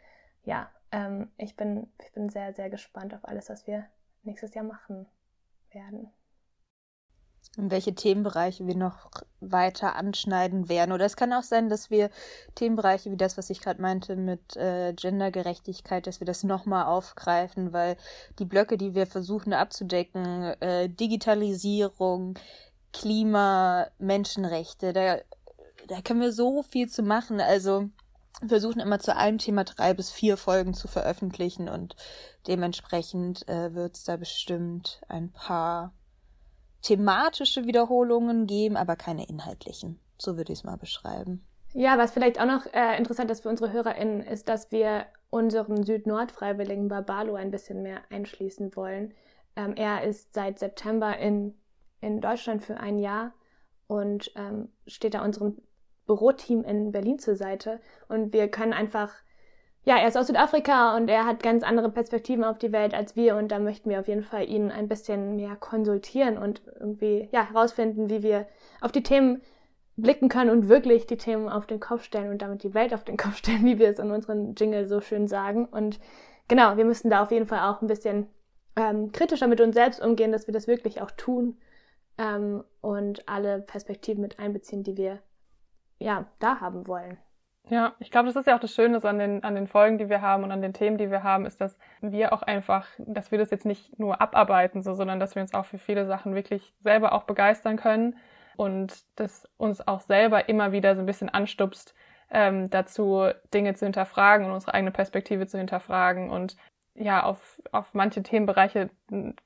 ja, 0.47 0.71
ähm, 0.91 1.29
ich, 1.38 1.55
bin, 1.55 1.91
ich 2.01 2.12
bin 2.13 2.29
sehr, 2.29 2.53
sehr 2.53 2.69
gespannt 2.69 3.13
auf 3.13 3.25
alles, 3.25 3.49
was 3.49 3.67
wir 3.67 3.86
nächstes 4.23 4.53
Jahr 4.53 4.63
machen 4.63 5.05
werden 5.71 6.10
und 7.57 7.71
welche 7.71 7.95
Themenbereiche 7.95 8.67
wir 8.67 8.75
noch 8.75 9.10
weiter 9.39 9.95
anschneiden 9.95 10.69
werden. 10.69 10.91
Oder 10.91 11.05
es 11.05 11.15
kann 11.15 11.33
auch 11.33 11.43
sein, 11.43 11.69
dass 11.69 11.89
wir 11.89 12.10
Themenbereiche 12.55 13.12
wie 13.12 13.17
das, 13.17 13.38
was 13.38 13.49
ich 13.49 13.62
gerade 13.62 13.81
meinte 13.81 14.15
mit 14.15 14.55
äh, 14.55 14.93
Gendergerechtigkeit, 14.93 16.07
dass 16.07 16.19
wir 16.19 16.27
das 16.27 16.43
nochmal 16.43 16.86
aufgreifen, 16.86 17.73
weil 17.73 17.97
die 18.39 18.45
Blöcke, 18.45 18.77
die 18.77 18.95
wir 18.95 19.07
versuchen 19.07 19.53
abzudecken, 19.53 20.43
äh, 20.62 20.89
Digitalisierung, 20.89 22.38
Klima, 22.93 23.88
Menschenrechte, 23.97 24.93
da, 24.93 25.17
da 25.88 26.01
können 26.01 26.21
wir 26.21 26.31
so 26.31 26.63
viel 26.63 26.89
zu 26.89 27.01
machen. 27.01 27.41
Also 27.41 27.89
versuchen 28.45 28.80
immer 28.80 29.00
zu 29.00 29.15
einem 29.15 29.38
Thema 29.39 29.63
drei 29.63 29.93
bis 29.93 30.12
vier 30.12 30.38
Folgen 30.38 30.73
zu 30.73 30.88
veröffentlichen 30.88 31.69
und 31.69 31.95
dementsprechend 32.47 33.47
äh, 33.47 33.73
wird 33.73 33.95
es 33.95 34.04
da 34.04 34.17
bestimmt 34.17 35.02
ein 35.08 35.32
paar 35.32 35.93
thematische 36.82 37.65
Wiederholungen 37.65 38.45
geben, 38.45 38.78
aber 38.78 38.95
keine 38.95 39.28
inhaltlichen. 39.28 40.00
So 40.19 40.38
würde 40.38 40.54
ich 40.54 40.60
es 40.60 40.63
mal 40.63 40.78
beschreiben. 40.78 41.43
Ja, 41.73 41.97
was 41.97 42.12
vielleicht 42.12 42.39
auch 42.39 42.45
noch 42.45 42.65
äh, 42.73 42.97
interessant 42.97 43.30
ist 43.30 43.43
für 43.43 43.50
unsere 43.50 43.71
HörerInnen, 43.71 44.21
ist, 44.21 44.47
dass 44.47 44.71
wir 44.71 45.06
unseren 45.30 45.84
Süd-Nord-Freiwilligen 45.84 46.88
Babalo 46.88 47.36
ein 47.36 47.52
bisschen 47.52 47.84
mehr 47.84 48.02
einschließen 48.10 48.76
wollen. 48.76 49.13
Ähm, 49.56 49.76
er 49.76 50.04
ist 50.04 50.34
seit 50.34 50.60
September 50.60 51.17
in, 51.17 51.56
in 52.00 52.21
Deutschland 52.21 52.63
für 52.63 52.78
ein 52.78 53.00
Jahr 53.00 53.34
und 53.88 54.32
ähm, 54.36 54.69
steht 54.86 55.13
da 55.13 55.23
unserem 55.23 55.58
Büroteam 56.08 56.63
in 56.63 56.91
Berlin 56.91 57.20
zur 57.20 57.36
Seite. 57.36 57.80
Und 58.08 58.34
wir 58.34 58.48
können 58.48 58.74
einfach 58.74 59.12
ja, 59.88 59.96
er 59.96 60.10
ist 60.10 60.17
aus 60.17 60.28
Südafrika 60.28 60.98
und 60.98 61.08
er 61.08 61.26
hat 61.26 61.41
ganz 61.41 61.63
andere 61.63 61.89
Perspektiven 61.89 62.43
auf 62.43 62.58
die 62.58 62.74
Welt 62.74 62.93
als 62.93 63.15
wir 63.15 63.38
und 63.38 63.54
da 63.54 63.58
möchten 63.58 63.89
wir 63.89 64.02
auf 64.02 64.10
jeden 64.10 64.22
Fall 64.22 64.50
ihn 64.50 64.70
ein 64.70 64.89
bisschen 64.89 65.38
mehr 65.38 65.56
konsultieren 65.56 66.38
und 66.38 66.62
irgendwie 66.78 67.30
ja, 67.32 67.48
herausfinden, 67.48 68.10
wie 68.10 68.22
wir 68.22 68.48
auf 68.82 68.91
die 68.91 69.02
Themen 69.02 69.41
blicken 69.96 70.28
können 70.28 70.50
und 70.50 70.67
wirklich 70.67 71.08
die 71.08 71.15
Themen 71.15 71.48
auf 71.48 71.67
den 71.67 71.80
Kopf 71.80 72.04
stellen 72.04 72.32
und 72.32 72.41
damit 72.41 72.63
die 72.63 72.74
Welt 72.74 72.93
auf 72.93 73.06
den 73.06 73.15
Kopf 73.15 73.38
stellen, 73.38 73.63
wie 73.63 73.80
wir 73.80 73.88
es 73.88 74.00
in 74.00 74.12
unseren 74.12 74.56
Jingle 74.56 74.89
so 74.89 75.00
schön 75.00 75.30
sagen. 75.30 75.63
Und 75.63 76.02
genau, 76.50 76.76
wir 76.76 76.84
müssen 76.84 77.10
da 77.10 77.24
auf 77.24 77.32
jeden 77.32 77.48
Fall 77.48 77.62
auch 77.62 77.82
ein 77.82 77.88
bisschen 77.88 78.28
ähm, 78.76 79.13
kritischer 79.13 79.48
mit 79.48 79.62
uns 79.62 79.74
selbst 79.74 80.02
umgehen, 80.02 80.34
dass 80.34 80.48
wir 80.48 80.54
das 80.54 80.67
wirklich 80.67 81.02
auch 81.02 81.12
tun 81.12 81.58
ähm, 82.17 82.62
und 82.82 83.28
alle 83.30 83.62
Perspektiven 83.62 84.22
mit 84.22 84.38
einbeziehen, 84.38 84.84
die 84.84 84.98
wir 84.98 85.20
ja 85.99 86.25
da 86.39 86.60
haben 86.60 86.88
wollen. 86.88 87.17
Ja, 87.69 87.95
ich 87.99 88.12
glaube, 88.12 88.27
das 88.27 88.38
ist 88.38 88.47
ja 88.47 88.55
auch 88.55 88.62
das 88.62 88.73
Schöne 88.73 89.03
an 89.03 89.19
den, 89.19 89.43
an 89.43 89.55
den 89.55 89.67
Folgen, 89.67 89.97
die 89.97 90.07
wir 90.07 90.21
haben 90.21 90.43
und 90.43 90.51
an 90.51 90.62
den 90.62 90.73
Themen, 90.73 90.97
die 90.97 91.12
wir 91.12 91.23
haben, 91.23 91.45
ist, 91.45 91.60
dass 91.60 91.77
wir 91.99 92.31
auch 92.31 92.41
einfach, 92.41 92.88
dass 92.97 93.31
wir 93.31 93.38
das 93.38 93.51
jetzt 93.51 93.65
nicht 93.65 93.99
nur 93.99 94.21
abarbeiten, 94.21 94.81
so, 94.81 94.93
sondern 94.93 95.19
dass 95.19 95.36
wir 95.36 95.41
uns 95.41 95.53
auch 95.53 95.65
für 95.65 95.77
viele 95.77 96.05
Sachen 96.05 96.33
wirklich 96.33 96.73
selber 96.81 97.12
auch 97.12 97.23
begeistern 97.23 97.75
können 97.75 98.15
und 98.55 99.03
das 99.19 99.49
uns 99.57 99.86
auch 99.86 99.99
selber 99.99 100.47
immer 100.47 100.71
wieder 100.71 100.95
so 100.95 101.01
ein 101.01 101.05
bisschen 101.05 101.29
anstupst, 101.29 101.93
ähm, 102.29 102.69
dazu 102.69 103.29
Dinge 103.53 103.73
zu 103.73 103.86
hinterfragen 103.86 104.45
und 104.45 104.53
unsere 104.53 104.73
eigene 104.73 104.91
Perspektive 104.91 105.45
zu 105.47 105.57
hinterfragen 105.57 106.29
und 106.29 106.55
ja, 106.95 107.23
auf, 107.23 107.62
auf 107.71 107.93
manche 107.93 108.23
Themenbereiche 108.23 108.89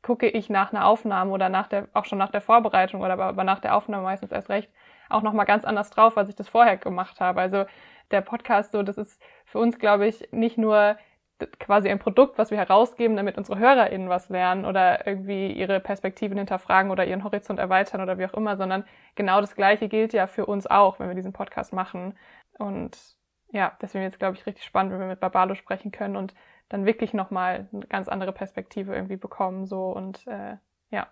gucke 0.02 0.30
ich 0.30 0.50
nach 0.50 0.72
einer 0.72 0.86
Aufnahme 0.86 1.32
oder 1.32 1.50
nach 1.50 1.68
der, 1.68 1.90
auch 1.94 2.06
schon 2.06 2.18
nach 2.18 2.32
der 2.32 2.40
Vorbereitung 2.42 3.02
oder 3.02 3.20
aber 3.20 3.44
nach 3.44 3.60
der 3.60 3.76
Aufnahme 3.76 4.04
meistens 4.04 4.32
erst 4.32 4.50
recht 4.50 4.70
auch 5.12 5.22
nochmal 5.22 5.46
ganz 5.46 5.66
anders 5.66 5.90
drauf, 5.90 6.18
als 6.18 6.30
ich 6.30 6.36
das 6.36 6.50
vorher 6.50 6.78
gemacht 6.78 7.20
habe. 7.20 7.42
Also 7.42 7.66
der 8.12 8.22
Podcast 8.22 8.72
so, 8.72 8.84
das 8.84 8.98
ist 8.98 9.22
für 9.46 9.60
uns, 9.60 9.80
glaube 9.80 10.08
ich, 10.08 10.28
nicht 10.32 10.58
nur 10.58 10.98
quasi 11.60 11.90
ein 11.90 12.00
Produkt, 12.00 12.38
was 12.38 12.52
wir 12.52 12.58
herausgeben, 12.58 13.16
damit 13.16 13.38
unsere 13.38 13.58
HörerInnen 13.58 14.10
was 14.10 14.30
lernen 14.30 14.66
oder 14.66 15.08
irgendwie 15.08 15.52
ihre 15.52 15.80
Perspektiven 15.80 16.38
hinterfragen 16.38 16.92
oder 16.92 17.06
ihren 17.06 17.24
Horizont 17.24 17.60
erweitern 17.60 18.02
oder 18.02 18.18
wie 18.18 18.26
auch 18.26 18.34
immer, 18.34 18.58
sondern 18.58 18.86
genau 19.16 19.42
das 19.42 19.56
Gleiche 19.56 19.88
gilt 19.88 20.14
ja 20.14 20.28
für 20.28 20.46
uns 20.46 20.68
auch, 20.68 21.00
wenn 21.00 21.08
wir 21.08 21.16
diesen 21.16 21.34
Podcast 21.34 21.74
machen. 21.74 22.18
Und 22.60 22.98
ja, 23.52 23.76
deswegen 23.82 24.04
jetzt, 24.04 24.20
glaube 24.20 24.36
ich, 24.38 24.46
richtig 24.46 24.64
spannend, 24.66 24.94
wenn 24.94 25.00
wir 25.00 25.08
mit 25.08 25.20
Babalo 25.20 25.56
sprechen 25.56 25.92
können 25.92 26.16
und 26.16 26.34
dann 26.70 26.86
wirklich 26.86 27.14
nochmal 27.14 27.68
eine 27.74 27.86
ganz 27.88 28.08
andere 28.08 28.32
Perspektive 28.32 28.96
irgendwie 28.96 29.18
bekommen, 29.18 29.66
so 29.66 29.92
und 29.92 30.26
äh, 30.28 30.58
ja. 30.90 31.08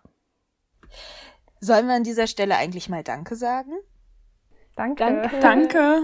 Sollen 1.62 1.88
wir 1.88 1.96
an 1.96 2.04
dieser 2.04 2.28
Stelle 2.28 2.56
eigentlich 2.56 2.90
mal 2.90 3.04
Danke 3.04 3.36
sagen? 3.36 3.72
Danke. 4.76 5.04
Danke. 5.04 5.40
Danke. 5.40 6.02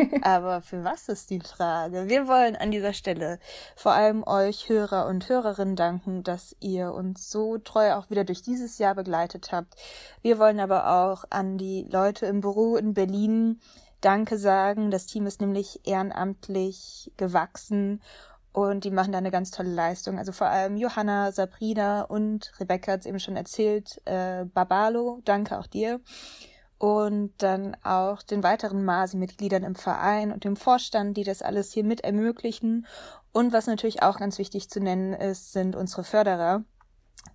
Aber 0.22 0.60
für 0.60 0.84
was 0.84 1.08
ist 1.08 1.30
die 1.30 1.40
Frage? 1.40 2.08
Wir 2.08 2.26
wollen 2.26 2.56
an 2.56 2.70
dieser 2.70 2.92
Stelle 2.92 3.38
vor 3.76 3.92
allem 3.92 4.24
euch 4.26 4.68
Hörer 4.68 5.06
und 5.06 5.28
Hörerinnen 5.28 5.76
danken, 5.76 6.22
dass 6.22 6.56
ihr 6.60 6.92
uns 6.92 7.30
so 7.30 7.58
treu 7.58 7.94
auch 7.94 8.10
wieder 8.10 8.24
durch 8.24 8.42
dieses 8.42 8.78
Jahr 8.78 8.94
begleitet 8.94 9.52
habt. 9.52 9.74
Wir 10.22 10.38
wollen 10.38 10.60
aber 10.60 10.90
auch 10.90 11.24
an 11.30 11.58
die 11.58 11.86
Leute 11.90 12.26
im 12.26 12.40
Büro 12.40 12.76
in 12.76 12.94
Berlin 12.94 13.60
Danke 14.00 14.38
sagen. 14.38 14.90
Das 14.90 15.06
Team 15.06 15.26
ist 15.26 15.40
nämlich 15.40 15.86
ehrenamtlich 15.86 17.12
gewachsen 17.16 18.00
und 18.52 18.84
die 18.84 18.90
machen 18.90 19.12
da 19.12 19.18
eine 19.18 19.30
ganz 19.30 19.50
tolle 19.50 19.72
Leistung. 19.72 20.18
Also 20.18 20.32
vor 20.32 20.48
allem 20.48 20.76
Johanna, 20.76 21.32
Sabrina 21.32 22.02
und 22.02 22.52
Rebecca 22.58 22.92
hat 22.92 23.00
es 23.00 23.06
eben 23.06 23.20
schon 23.20 23.36
erzählt. 23.36 24.00
Äh, 24.06 24.44
Babalo, 24.46 25.20
danke 25.24 25.58
auch 25.58 25.66
dir 25.66 26.00
und 26.80 27.34
dann 27.36 27.76
auch 27.84 28.22
den 28.22 28.42
weiteren 28.42 28.86
Masi-Mitgliedern 28.86 29.64
im 29.64 29.74
Verein 29.74 30.32
und 30.32 30.44
dem 30.44 30.56
Vorstand, 30.56 31.14
die 31.18 31.24
das 31.24 31.42
alles 31.42 31.70
hier 31.72 31.84
mit 31.84 32.00
ermöglichen. 32.00 32.86
Und 33.32 33.52
was 33.52 33.66
natürlich 33.66 34.02
auch 34.02 34.18
ganz 34.18 34.38
wichtig 34.38 34.70
zu 34.70 34.80
nennen 34.80 35.12
ist, 35.12 35.52
sind 35.52 35.76
unsere 35.76 36.04
Förderer, 36.04 36.64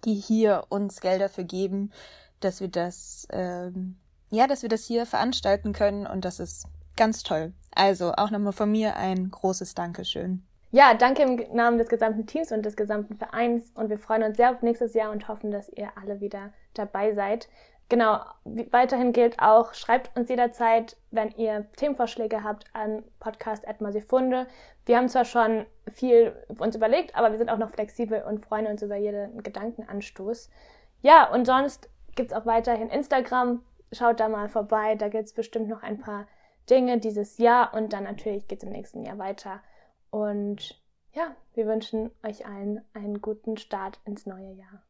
die 0.04 0.16
hier 0.16 0.64
uns 0.70 1.00
Gelder 1.00 1.30
für 1.30 1.46
geben, 1.46 1.92
dass 2.40 2.60
wir 2.60 2.70
das, 2.70 3.28
ähm, 3.30 3.98
ja, 4.32 4.48
dass 4.48 4.64
wir 4.64 4.70
das 4.70 4.84
hier 4.84 5.06
veranstalten 5.06 5.74
können 5.74 6.08
und 6.08 6.26
das 6.26 6.40
ist 6.40 6.66
ganz 6.98 7.22
toll. 7.22 7.54
Also 7.70 8.14
auch 8.14 8.32
nochmal 8.32 8.52
von 8.52 8.72
mir 8.72 8.96
ein 8.96 9.30
großes 9.30 9.76
Dankeschön. 9.76 10.44
Ja, 10.76 10.94
danke 10.94 11.24
im 11.24 11.56
Namen 11.56 11.78
des 11.78 11.88
gesamten 11.88 12.26
Teams 12.26 12.52
und 12.52 12.66
des 12.66 12.76
gesamten 12.76 13.16
Vereins 13.16 13.72
und 13.76 13.90
wir 13.90 13.98
freuen 13.98 14.24
uns 14.24 14.36
sehr 14.36 14.52
auf 14.52 14.62
nächstes 14.62 14.94
Jahr 14.94 15.10
und 15.10 15.30
hoffen, 15.30 15.50
dass 15.50 15.70
ihr 15.70 15.88
alle 15.96 16.20
wieder 16.20 16.52
dabei 16.74 17.14
seid. 17.14 17.48
Genau, 17.88 18.20
weiterhin 18.44 19.14
gilt 19.14 19.40
auch, 19.40 19.74
schreibt 19.74 20.14
uns 20.18 20.28
jederzeit, 20.28 20.98
wenn 21.12 21.32
ihr 21.38 21.66
Themenvorschläge 21.78 22.44
habt, 22.44 22.66
an 22.74 23.06
podcast.masifunde. 23.22 24.48
Wir 24.86 24.98
haben 24.98 25.08
zwar 25.08 25.24
schon 25.24 25.66
viel 25.94 26.36
uns 26.58 26.76
überlegt, 26.76 27.16
aber 27.16 27.32
wir 27.32 27.38
sind 27.38 27.52
auch 27.52 27.58
noch 27.58 27.72
flexibel 27.72 28.22
und 28.24 28.46
freuen 28.46 28.68
uns 28.68 28.82
über 28.82 28.98
jeden 28.98 29.42
Gedankenanstoß. 29.44 30.50
Ja, 31.02 31.32
und 31.32 31.46
sonst 31.46 31.90
gibt 32.18 32.34
es 32.34 32.38
auch 32.38 32.46
weiterhin 32.46 32.90
Instagram. 32.90 33.64
Schaut 33.94 34.20
da 34.20 34.28
mal 34.28 34.50
vorbei, 34.50 34.96
da 34.96 35.08
gibt 35.08 35.24
es 35.24 35.34
bestimmt 35.34 35.70
noch 35.70 35.84
ein 35.84 36.00
paar 36.00 36.28
Dinge 36.70 36.98
dieses 36.98 37.38
Jahr 37.38 37.74
und 37.74 37.94
dann 37.94 38.04
natürlich 38.04 38.50
geht 38.50 38.58
es 38.58 38.66
im 38.66 38.74
nächsten 38.74 39.04
Jahr 39.04 39.18
weiter. 39.18 39.62
Und 40.16 40.82
ja, 41.12 41.36
wir 41.56 41.68
wünschen 41.68 42.10
euch 42.24 42.46
allen 42.46 42.80
einen 42.94 43.20
guten 43.20 43.58
Start 43.58 44.00
ins 44.06 44.26
neue 44.26 44.54
Jahr. 44.54 44.82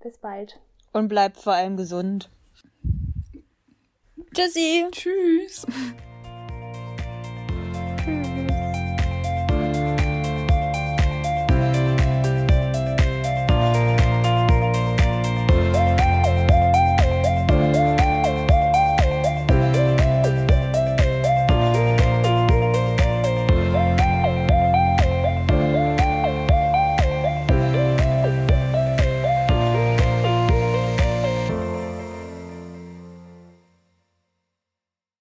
Bis 0.00 0.18
bald. 0.18 0.60
Und 0.92 1.08
bleibt 1.08 1.38
vor 1.38 1.54
allem 1.54 1.78
gesund. 1.78 2.28
Tschüssi. 4.34 4.86
Tschüss. 4.90 5.64